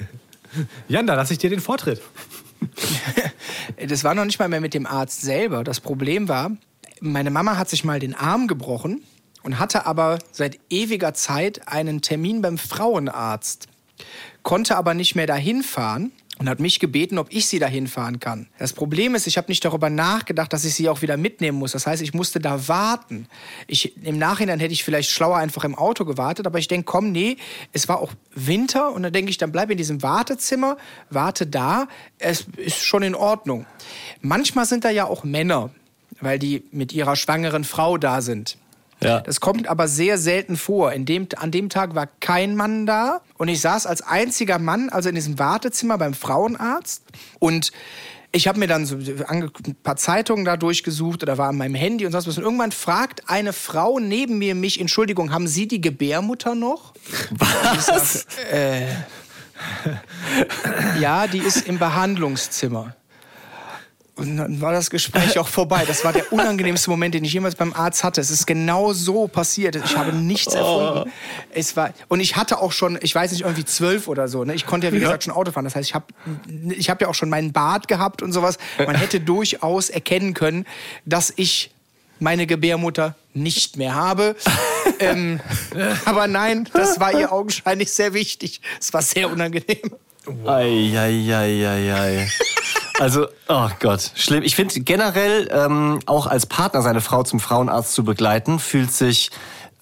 [0.88, 2.00] Jan, da lasse ich dir den Vortritt.
[3.88, 5.64] Das war noch nicht mal mehr mit dem Arzt selber.
[5.64, 6.52] Das Problem war,
[7.02, 9.02] meine Mama hat sich mal den Arm gebrochen
[9.42, 13.66] und hatte aber seit ewiger Zeit einen Termin beim Frauenarzt,
[14.42, 18.20] konnte aber nicht mehr dahin fahren und hat mich gebeten, ob ich sie dahin fahren
[18.20, 18.48] kann.
[18.58, 21.72] Das Problem ist, ich habe nicht darüber nachgedacht, dass ich sie auch wieder mitnehmen muss.
[21.72, 23.26] Das heißt, ich musste da warten.
[23.66, 27.10] Ich, Im Nachhinein hätte ich vielleicht schlauer einfach im Auto gewartet, aber ich denke, komm,
[27.10, 27.36] nee,
[27.72, 30.76] es war auch Winter und dann denke ich, dann bleib in diesem Wartezimmer,
[31.10, 31.88] warte da,
[32.18, 33.66] es ist schon in Ordnung.
[34.20, 35.70] Manchmal sind da ja auch Männer,
[36.22, 38.56] weil die mit ihrer schwangeren Frau da sind.
[39.02, 39.20] Ja.
[39.20, 40.92] Das kommt aber sehr selten vor.
[40.92, 45.08] Dem, an dem Tag war kein Mann da und ich saß als einziger Mann, also
[45.08, 47.02] in diesem Wartezimmer beim Frauenarzt
[47.38, 47.72] und
[48.34, 48.96] ich habe mir dann so
[49.28, 49.50] ein
[49.82, 52.38] paar Zeitungen da durchgesucht oder war an meinem Handy und sonst was.
[52.38, 56.94] Und irgendwann fragt eine Frau neben mir mich, Entschuldigung, haben Sie die Gebärmutter noch?
[57.38, 58.26] Was?
[58.50, 58.86] Äh,
[60.98, 62.96] ja, die ist im Behandlungszimmer.
[64.14, 65.84] Und dann war das Gespräch auch vorbei.
[65.86, 68.20] Das war der unangenehmste Moment, den ich jemals beim Arzt hatte.
[68.20, 69.74] Es ist genau so passiert.
[69.76, 71.10] Ich habe nichts erfunden.
[71.50, 74.44] Es war, und ich hatte auch schon, ich weiß nicht, irgendwie zwölf oder so.
[74.44, 74.54] Ne?
[74.54, 75.64] Ich konnte ja, wie gesagt, schon Auto fahren.
[75.64, 76.04] Das heißt, ich habe
[76.68, 78.58] ich hab ja auch schon meinen Bart gehabt und sowas.
[78.76, 80.66] Man hätte durchaus erkennen können,
[81.06, 81.70] dass ich
[82.20, 84.36] meine Gebärmutter nicht mehr habe.
[84.98, 85.40] ähm,
[86.04, 88.60] aber nein, das war ihr augenscheinlich sehr wichtig.
[88.78, 89.96] Es war sehr unangenehm.
[90.46, 92.28] Eieieiei.
[93.02, 94.44] Also, oh Gott, schlimm.
[94.44, 99.32] Ich finde generell ähm, auch als Partner seine Frau zum Frauenarzt zu begleiten, fühlt sich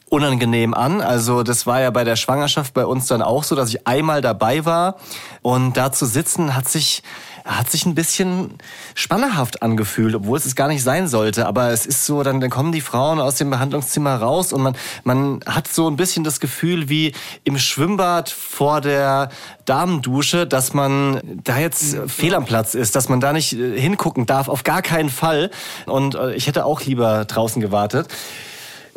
[0.09, 1.03] unangenehm an.
[1.03, 4.23] Also das war ja bei der Schwangerschaft bei uns dann auch so, dass ich einmal
[4.23, 4.97] dabei war
[5.43, 7.03] und da zu sitzen hat sich
[7.51, 8.55] hat sich ein bisschen
[8.95, 11.47] spannerhaft angefühlt, obwohl es es gar nicht sein sollte.
[11.47, 14.77] Aber es ist so, dann, dann kommen die Frauen aus dem Behandlungszimmer raus und man,
[15.05, 17.13] man hat so ein bisschen das Gefühl wie
[17.45, 19.31] im Schwimmbad vor der
[19.65, 24.27] Damendusche, dass man da jetzt fehl am Platz ist, dass man da nicht äh, hingucken
[24.27, 25.51] darf, auf gar keinen Fall.
[25.87, 28.09] Und äh, ich hätte auch lieber draußen gewartet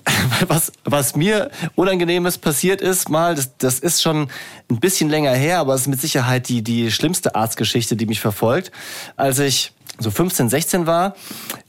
[0.47, 4.27] was, was mir Unangenehmes passiert ist, mal, das, das ist schon
[4.69, 8.19] ein bisschen länger her, aber es ist mit Sicherheit die, die schlimmste Arztgeschichte, die mich
[8.19, 8.71] verfolgt.
[9.15, 11.15] Als ich so 15, 16 war,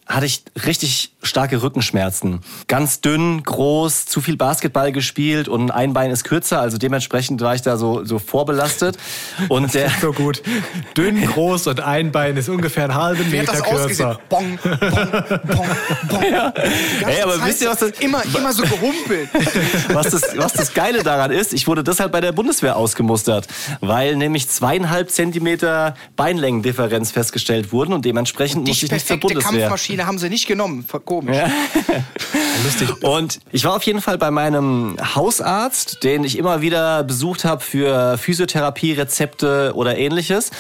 [0.07, 2.41] hatte ich richtig starke Rückenschmerzen.
[2.69, 7.55] Ganz dünn, groß, zu viel Basketball gespielt und ein Bein ist kürzer, also dementsprechend war
[7.55, 8.99] ich da so, so vorbelastet.
[9.49, 10.43] Und der, So gut.
[10.97, 14.21] Dünn, groß und ein Bein ist ungefähr einen halben Meter das kürzer.
[14.29, 15.67] Bong, bong, bong,
[16.09, 16.21] bong.
[17.01, 19.29] Ganze Ey, aber Zeit wisst ihr, was das- Immer, immer so gehumpelt.
[19.89, 23.47] was das, was das Geile daran ist, ich wurde deshalb bei der Bundeswehr ausgemustert,
[23.81, 29.43] weil nämlich zweieinhalb Zentimeter Beinlängendifferenz festgestellt wurden und dementsprechend musste ich nicht zur Bundeswehr.
[29.69, 30.87] Kampfmaschine haben sie nicht genommen.
[31.05, 31.37] Komisch.
[32.65, 33.03] Lustig.
[33.03, 37.61] Und ich war auf jeden Fall bei meinem Hausarzt, den ich immer wieder besucht habe
[37.61, 40.51] für Physiotherapie-Rezepte oder ähnliches,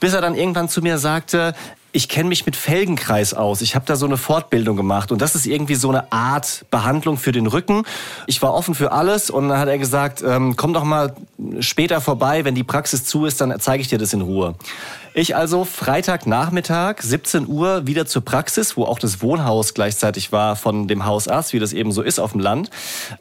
[0.00, 1.54] bis er dann irgendwann zu mir sagte,
[1.90, 3.62] ich kenne mich mit Felgenkreis aus.
[3.62, 7.16] Ich habe da so eine Fortbildung gemacht und das ist irgendwie so eine Art Behandlung
[7.16, 7.84] für den Rücken.
[8.26, 11.14] Ich war offen für alles und dann hat er gesagt, ähm, komm doch mal
[11.60, 14.54] später vorbei, wenn die Praxis zu ist, dann zeige ich dir das in Ruhe.
[15.18, 20.86] Ich also Freitagnachmittag, 17 Uhr, wieder zur Praxis, wo auch das Wohnhaus gleichzeitig war von
[20.86, 22.70] dem Hausarzt, wie das eben so ist auf dem Land.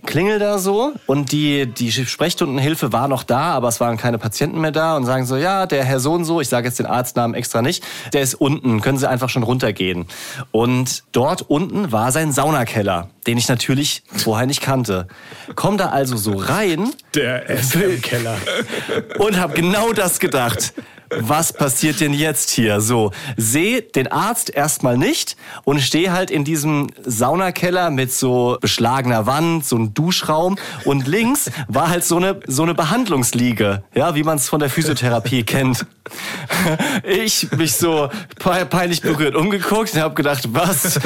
[0.05, 4.61] Klingel da so und die, die Sprechstundenhilfe war noch da, aber es waren keine Patienten
[4.61, 6.85] mehr da und sagen so, ja, der Herr so und so, ich sage jetzt den
[6.85, 7.83] Arztnamen extra nicht,
[8.13, 10.05] der ist unten, können Sie einfach schon runtergehen.
[10.51, 15.07] Und dort unten war sein Saunakeller, den ich natürlich vorher nicht kannte.
[15.55, 18.37] Komm da also so rein Der SM-Keller.
[19.19, 20.73] und habe genau das gedacht.
[21.09, 22.81] Was passiert denn jetzt hier?
[22.81, 29.25] So, sehe den Arzt erstmal nicht und stehe halt in diesem Saunakeller mit so beschlagener
[29.25, 34.23] Wand, so ein Duschraum und links war halt so eine so eine Behandlungsliege, ja, wie
[34.23, 35.85] man es von der Physiotherapie kennt.
[37.05, 38.09] Ich mich so
[38.39, 40.99] pe- peinlich berührt umgeguckt und habe gedacht, was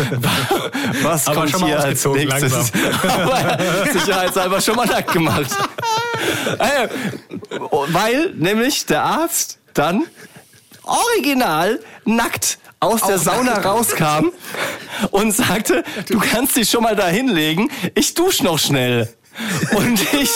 [1.03, 2.51] was Aber kommt hier als nächstes?
[2.51, 3.09] langsam.
[3.09, 3.57] Aber
[3.93, 5.51] sicherheitshalber schon mal nackt gemacht.
[6.59, 6.87] Äh,
[7.49, 10.03] weil nämlich der Arzt dann
[10.83, 14.31] original nackt aus der Sauna rauskam
[15.11, 19.11] und sagte, du kannst dich schon mal da hinlegen, ich dusch noch schnell.
[19.75, 20.31] Und ich,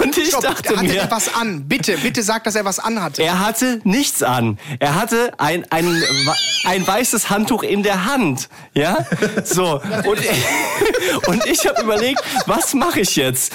[0.00, 1.66] und ich Stopp, dachte hatte mir, er was an?
[1.66, 3.22] Bitte, bitte sag, dass er was anhatte.
[3.22, 4.58] er hatte nichts an.
[4.78, 6.02] Er hatte ein, ein,
[6.64, 8.48] ein weißes Handtuch in der Hand.
[8.74, 9.06] Ja?
[9.44, 9.80] So.
[10.04, 10.20] Und,
[11.26, 13.52] und ich habe überlegt, was mache ich jetzt?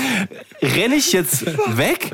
[0.61, 1.45] Renne ich jetzt
[1.77, 2.11] weg?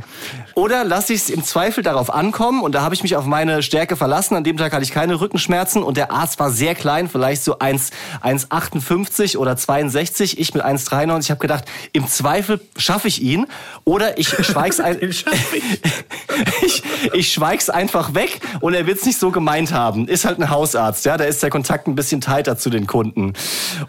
[0.60, 2.62] Oder lasse ich es im Zweifel darauf ankommen?
[2.62, 4.36] Und da habe ich mich auf meine Stärke verlassen.
[4.36, 7.60] An dem Tag hatte ich keine Rückenschmerzen und der Arzt war sehr klein, vielleicht so
[7.60, 7.92] 1
[8.22, 10.38] 1,58 oder 62.
[10.38, 11.20] Ich mit 1,93.
[11.22, 13.48] Ich habe gedacht, im Zweifel schaffe ich ihn.
[13.86, 16.84] Oder ich schweig's ein ich,
[17.14, 20.10] ich schweig's einfach weg und er wird's nicht so gemeint haben.
[20.10, 23.32] Ist halt ein Hausarzt, ja, da ist der Kontakt ein bisschen tighter zu den Kunden.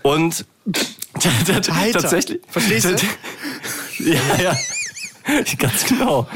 [0.02, 0.44] Und
[1.18, 2.40] tatsächlich.
[2.48, 2.94] Verstehst du?
[4.02, 4.56] Ja, ja.
[5.58, 6.26] Ganz genau.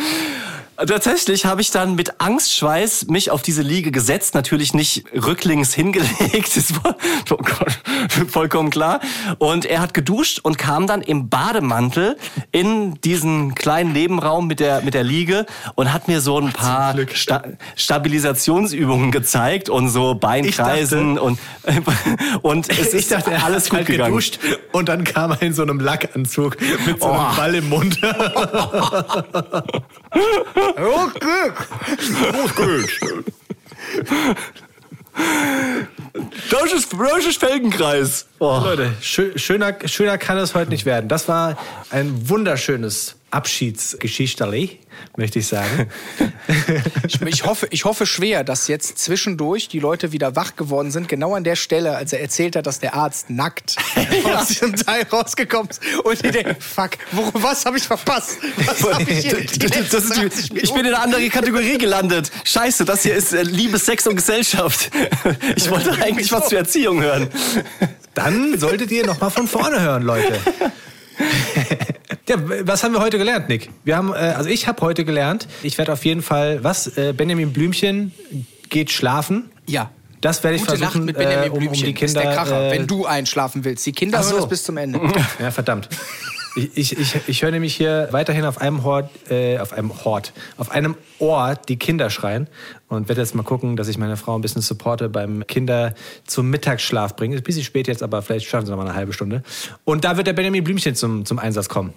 [0.76, 6.56] Tatsächlich habe ich dann mit Angstschweiß mich auf diese Liege gesetzt, natürlich nicht rücklings hingelegt,
[6.56, 6.96] das war
[7.28, 7.78] Gott,
[8.28, 9.00] vollkommen klar.
[9.38, 12.16] Und er hat geduscht und kam dann im Bademantel
[12.50, 15.46] in diesen kleinen Nebenraum mit der, mit der Liege
[15.76, 17.42] und hat mir so ein paar Sta
[17.76, 21.38] Stabilisationsübungen gezeigt und so Beinkreisen und,
[22.42, 24.10] und es ist ich dachte, er alles gut halt gegangen.
[24.10, 24.38] geduscht
[24.72, 26.56] und dann kam er in so einem Lackanzug
[26.86, 27.36] mit so einem Oh.
[27.36, 27.98] Ball im Mund.
[30.14, 31.52] Okay.
[36.50, 38.26] Das ist, das ist Felgenkreis.
[38.38, 38.58] Oh.
[38.62, 41.08] Leute, schö- schöner, schöner kann es heute nicht werden.
[41.08, 41.56] Das war
[41.90, 44.78] ein wunderschönes Abschiedsgeschichterli,
[45.16, 45.90] möchte ich sagen.
[47.06, 51.08] Ich, ich, hoffe, ich hoffe schwer, dass jetzt zwischendurch die Leute wieder wach geworden sind,
[51.08, 53.76] genau an der Stelle, als er erzählt hat, dass der Arzt nackt
[54.24, 55.80] aus diesem Teil rausgekommen ist.
[56.04, 58.38] Und die denken, fuck, wo, was habe ich verpasst?
[58.82, 61.78] Hab ich, hier die Das letzten ist 20 die, ich bin in eine andere Kategorie
[61.78, 62.30] gelandet.
[62.44, 64.90] Scheiße, das hier ist äh, Liebe, Sex und Gesellschaft.
[65.56, 67.28] Ich wollte eigentlich was zur Erziehung hören.
[68.14, 70.38] Dann solltet ihr noch mal von vorne hören, Leute.
[72.28, 73.70] Ja, was haben wir heute gelernt, Nick?
[73.84, 77.12] Wir haben, äh, also ich habe heute gelernt, ich werde auf jeden Fall, was, äh,
[77.12, 78.12] Benjamin Blümchen
[78.70, 79.50] geht schlafen.
[79.66, 79.90] Ja.
[80.22, 81.86] Das werde ich Gute Nacht versuchen, mit Benjamin äh, um, um Blümchen.
[81.86, 82.22] die Das ist Kinder.
[82.22, 83.84] der Kracher, äh, wenn du einschlafen willst.
[83.84, 84.30] Die Kinder so.
[84.30, 85.00] hören das bis zum Ende.
[85.38, 85.90] Ja, verdammt.
[86.56, 90.32] Ich, ich, ich, ich höre nämlich hier weiterhin auf einem Hort, äh, auf einem Hort,
[90.56, 92.46] auf einem Ohr die Kinder schreien
[92.88, 95.94] und werde jetzt mal gucken, dass ich meine Frau ein bisschen supporte beim Kinder
[96.26, 97.34] zum Mittagsschlaf bringen.
[97.34, 99.42] Ist ein bisschen spät jetzt, aber vielleicht schaffen sie noch mal eine halbe Stunde.
[99.84, 101.92] Und da wird der Benjamin Blümchen zum, zum Einsatz kommen.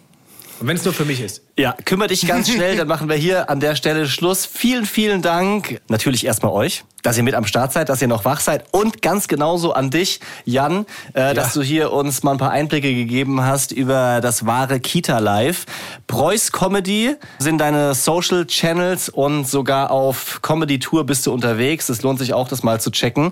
[0.60, 1.44] Und wenn es nur für mich ist.
[1.58, 4.46] Ja, kümmere dich ganz schnell, dann machen wir hier an der Stelle Schluss.
[4.46, 5.82] Vielen, vielen Dank.
[5.88, 9.02] Natürlich erstmal euch, dass ihr mit am Start seid, dass ihr noch wach seid und
[9.04, 13.44] ganz genauso an dich, Jan, äh, dass du hier uns mal ein paar Einblicke gegeben
[13.44, 15.66] hast über das wahre Kita Live.
[16.08, 21.88] Preuß Comedy sind deine Social Channels und sogar auf Comedy Tour bist du unterwegs.
[21.90, 23.32] Es lohnt sich auch, das mal zu checken.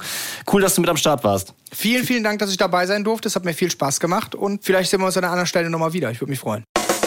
[0.51, 1.53] Cool, dass du mit am Start warst.
[1.71, 3.27] Vielen, vielen Dank, dass ich dabei sein durfte.
[3.27, 5.69] Es hat mir viel Spaß gemacht und vielleicht sehen wir uns an einer anderen Stelle
[5.71, 6.11] nochmal wieder.
[6.11, 6.63] Ich würde mich freuen.